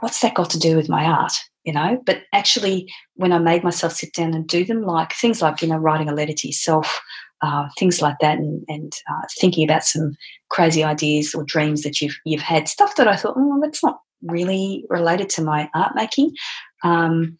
what's 0.00 0.20
that 0.20 0.34
got 0.34 0.50
to 0.50 0.58
do 0.58 0.76
with 0.76 0.88
my 0.88 1.04
art? 1.04 1.32
You 1.64 1.72
know, 1.72 2.00
but 2.06 2.22
actually, 2.32 2.88
when 3.14 3.32
I 3.32 3.38
made 3.38 3.64
myself 3.64 3.92
sit 3.92 4.12
down 4.12 4.34
and 4.34 4.46
do 4.46 4.64
them, 4.64 4.82
like 4.82 5.12
things 5.12 5.42
like, 5.42 5.62
you 5.62 5.68
know, 5.68 5.78
writing 5.78 6.08
a 6.08 6.14
letter 6.14 6.32
to 6.32 6.46
yourself, 6.46 7.00
uh, 7.42 7.68
things 7.78 8.00
like 8.00 8.18
that, 8.20 8.38
and, 8.38 8.64
and 8.68 8.92
uh, 9.10 9.26
thinking 9.38 9.64
about 9.64 9.84
some 9.84 10.16
crazy 10.48 10.82
ideas 10.82 11.34
or 11.34 11.44
dreams 11.44 11.82
that 11.82 12.00
you've 12.00 12.16
you've 12.24 12.42
had. 12.42 12.68
Stuff 12.68 12.96
that 12.96 13.08
I 13.08 13.16
thought, 13.16 13.34
oh, 13.36 13.60
that's 13.62 13.82
not 13.82 14.00
really 14.22 14.84
related 14.88 15.28
to 15.30 15.42
my 15.42 15.68
art 15.74 15.92
making. 15.94 16.34
Um, 16.82 17.38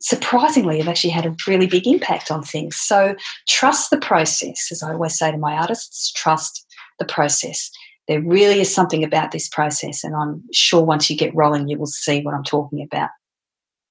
surprisingly, 0.00 0.78
have 0.78 0.88
actually 0.88 1.10
had 1.10 1.26
a 1.26 1.34
really 1.46 1.66
big 1.66 1.86
impact 1.86 2.30
on 2.30 2.42
things. 2.42 2.76
So 2.76 3.14
trust 3.48 3.90
the 3.90 3.98
process, 3.98 4.68
as 4.70 4.82
I 4.82 4.92
always 4.92 5.18
say 5.18 5.30
to 5.30 5.38
my 5.38 5.54
artists. 5.54 6.12
Trust 6.12 6.66
the 6.98 7.04
process. 7.04 7.70
There 8.08 8.22
really 8.22 8.60
is 8.60 8.72
something 8.72 9.02
about 9.02 9.32
this 9.32 9.48
process, 9.48 10.04
and 10.04 10.14
I'm 10.14 10.42
sure 10.52 10.82
once 10.82 11.10
you 11.10 11.16
get 11.16 11.34
rolling, 11.34 11.68
you 11.68 11.78
will 11.78 11.86
see 11.86 12.22
what 12.22 12.34
I'm 12.34 12.44
talking 12.44 12.82
about. 12.82 13.10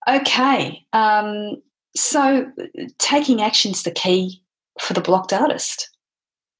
Okay, 0.07 0.85
um, 0.93 1.61
so 1.95 2.49
taking 2.97 3.41
action 3.41 3.71
is 3.71 3.83
the 3.83 3.91
key 3.91 4.41
for 4.79 4.93
the 4.93 5.01
blocked 5.01 5.33
artist. 5.33 5.89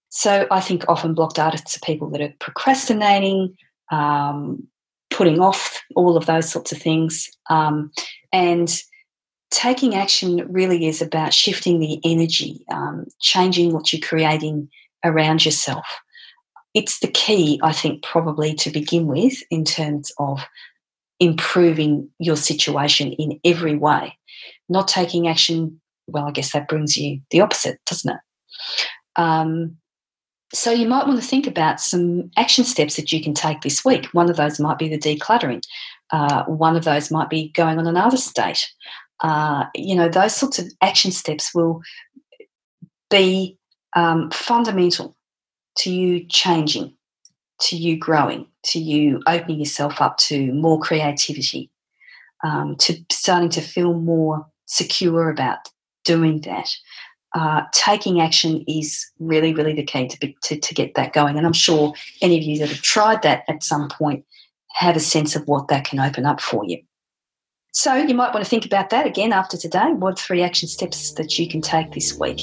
So 0.10 0.48
I 0.50 0.62
think 0.62 0.86
often 0.88 1.14
blocked 1.14 1.40
artists 1.40 1.76
are 1.76 1.86
people 1.86 2.10
that 2.12 2.22
are 2.22 2.34
procrastinating, 2.40 3.56
um, 3.92 4.66
putting 5.10 5.40
off 5.40 5.82
all 5.96 6.16
of 6.16 6.26
those 6.26 6.50
sorts 6.50 6.72
of 6.72 6.78
things. 6.78 7.30
Um, 7.50 7.92
and 8.32 8.74
taking 9.52 9.96
action 9.96 10.46
really 10.50 10.88
is 10.88 11.02
about 11.02 11.34
shifting 11.34 11.80
the 11.80 12.00
energy, 12.04 12.66
um, 12.72 13.06
changing 13.20 13.74
what 13.74 13.92
you're 13.92 14.08
creating 14.08 14.70
around 15.04 15.46
yourself. 15.46 15.86
It's 16.74 17.00
the 17.00 17.08
key, 17.08 17.60
I 17.64 17.72
think, 17.72 18.04
probably 18.04 18.54
to 18.56 18.70
begin 18.70 19.08
with 19.08 19.42
in 19.50 19.64
terms 19.64 20.12
of 20.18 20.42
improving 21.20 22.10
your 22.20 22.36
situation 22.36 23.14
in 23.14 23.40
every 23.46 23.76
way. 23.76 24.18
Not 24.68 24.88
taking 24.88 25.28
action 25.28 25.80
well, 26.08 26.26
I 26.26 26.32
guess 26.32 26.54
that 26.54 26.68
brings 26.68 26.98
you 26.98 27.22
the 27.32 27.42
opposite, 27.42 27.80
doesn't 27.86 28.14
it? 28.14 28.20
Um, 29.16 29.78
so 30.54 30.72
you 30.72 30.88
might 30.88 31.08
want 31.08 31.22
to 31.22 31.28
think 31.28 31.48
about 31.48 31.82
some 31.82 32.30
action 32.38 32.64
steps 32.64 32.96
that 32.96 33.12
you 33.12 33.22
can 33.22 33.34
take 33.34 33.62
this 33.62 33.84
week. 33.84 34.06
One 34.08 34.30
of 34.30 34.38
those 34.38 34.60
might 34.60 34.78
be 34.78 34.88
the 34.88 34.98
decluttering. 34.98 35.62
Uh, 36.12 36.44
one 36.46 36.76
of 36.76 36.84
those 36.84 37.12
might 37.12 37.30
be 37.30 37.50
going 37.50 37.80
on 37.80 37.88
an 37.88 37.98
artist 37.98 38.36
date. 38.36 38.66
Uh, 39.22 39.66
you 39.74 39.96
know, 39.96 40.08
those 40.08 40.36
sorts 40.36 40.60
of 40.60 40.72
action 40.82 41.12
steps 41.12 41.54
will 41.54 41.82
be 43.10 43.58
um, 43.96 44.30
fundamental 44.32 45.16
to 45.78 45.92
you 45.92 46.26
changing, 46.28 46.96
to 47.62 47.76
you 47.76 47.98
growing, 47.98 48.46
to 48.64 48.80
you 48.80 49.22
opening 49.28 49.60
yourself 49.60 50.02
up 50.02 50.18
to 50.18 50.54
more 50.54 50.80
creativity, 50.80 51.70
um, 52.44 52.76
to 52.78 52.98
starting 53.12 53.50
to 53.50 53.62
feel 53.62 53.94
more 53.94 54.46
secure 54.68 55.30
about 55.30 55.70
doing 56.06 56.42
that. 56.42 56.70
Uh, 57.34 57.64
taking 57.74 58.22
action 58.22 58.64
is 58.66 59.06
really, 59.20 59.54
really 59.54 59.74
the 59.74 59.84
key 59.84 60.08
to, 60.08 60.18
be, 60.20 60.38
to, 60.42 60.58
to 60.58 60.74
get 60.74 60.96
that 60.96 61.12
going. 61.12 61.38
And 61.38 61.46
I'm 61.46 61.54
sure 61.54 61.94
any 62.22 62.38
of 62.38 62.44
you 62.44 62.58
that 62.60 62.70
have 62.70 62.82
tried 62.82 63.24
that 63.24 63.44
at 63.50 63.62
some 63.62 63.90
point 63.90 64.24
have 64.74 64.96
a 64.96 65.02
sense 65.02 65.36
of 65.36 65.46
what 65.48 65.68
that 65.68 65.84
can 65.84 66.00
open 66.00 66.26
up 66.26 66.40
for 66.40 66.64
you. 66.66 66.82
So 67.74 67.94
you 67.94 68.16
might 68.16 68.34
want 68.34 68.46
to 68.46 68.50
think 68.50 68.66
about 68.66 68.90
that 68.92 69.06
again 69.06 69.34
after 69.34 69.58
today. 69.58 69.92
What 69.92 70.18
three 70.18 70.42
action 70.42 70.70
steps 70.70 71.12
that 71.16 71.38
you 71.38 71.50
can 71.50 71.60
take 71.60 71.92
this 71.92 72.18
week? 72.18 72.40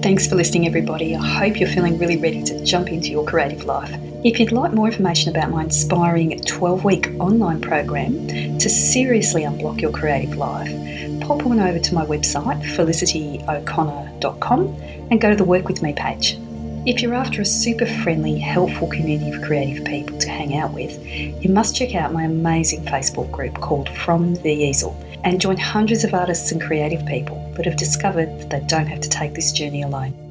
Thanks 0.00 0.28
for 0.28 0.36
listening, 0.36 0.68
everybody. 0.68 1.16
I 1.16 1.26
hope 1.26 1.58
you're 1.58 1.68
feeling 1.68 1.98
really 1.98 2.16
ready 2.16 2.42
to 2.44 2.64
jump 2.64 2.88
into 2.88 3.08
your 3.08 3.26
creative 3.26 3.64
life. 3.64 3.90
If 4.24 4.40
you'd 4.40 4.52
like 4.52 4.72
more 4.72 4.86
information 4.86 5.36
about 5.36 5.50
my 5.50 5.64
inspiring 5.64 6.40
12 6.40 6.82
week 6.82 7.10
online 7.20 7.60
program 7.60 8.26
to 8.26 8.70
seriously 8.70 9.42
unblock 9.42 9.82
your 9.82 9.92
creative 9.92 10.38
life, 10.38 10.70
pop 11.20 11.44
on 11.44 11.60
over 11.60 11.78
to 11.78 11.94
my 11.94 12.06
website, 12.06 12.62
felicityoconnor.com, 12.74 14.66
and 15.10 15.20
go 15.20 15.28
to 15.28 15.36
the 15.36 15.44
Work 15.44 15.68
With 15.68 15.82
Me 15.82 15.92
page. 15.92 16.38
If 16.86 17.02
you're 17.02 17.12
after 17.12 17.42
a 17.42 17.44
super 17.44 17.84
friendly, 17.84 18.38
helpful 18.38 18.88
community 18.88 19.30
of 19.30 19.42
creative 19.42 19.84
people 19.84 20.16
to 20.16 20.30
hang 20.30 20.56
out 20.56 20.72
with, 20.72 20.98
you 21.06 21.50
must 21.50 21.76
check 21.76 21.94
out 21.94 22.14
my 22.14 22.22
amazing 22.22 22.82
Facebook 22.86 23.30
group 23.30 23.60
called 23.60 23.90
From 23.90 24.36
the 24.36 24.54
Easel 24.54 24.98
and 25.24 25.38
join 25.38 25.58
hundreds 25.58 26.02
of 26.02 26.14
artists 26.14 26.50
and 26.50 26.62
creative 26.62 27.04
people 27.04 27.52
that 27.56 27.66
have 27.66 27.76
discovered 27.76 28.38
that 28.38 28.48
they 28.48 28.60
don't 28.60 28.86
have 28.86 29.02
to 29.02 29.10
take 29.10 29.34
this 29.34 29.52
journey 29.52 29.82
alone. 29.82 30.23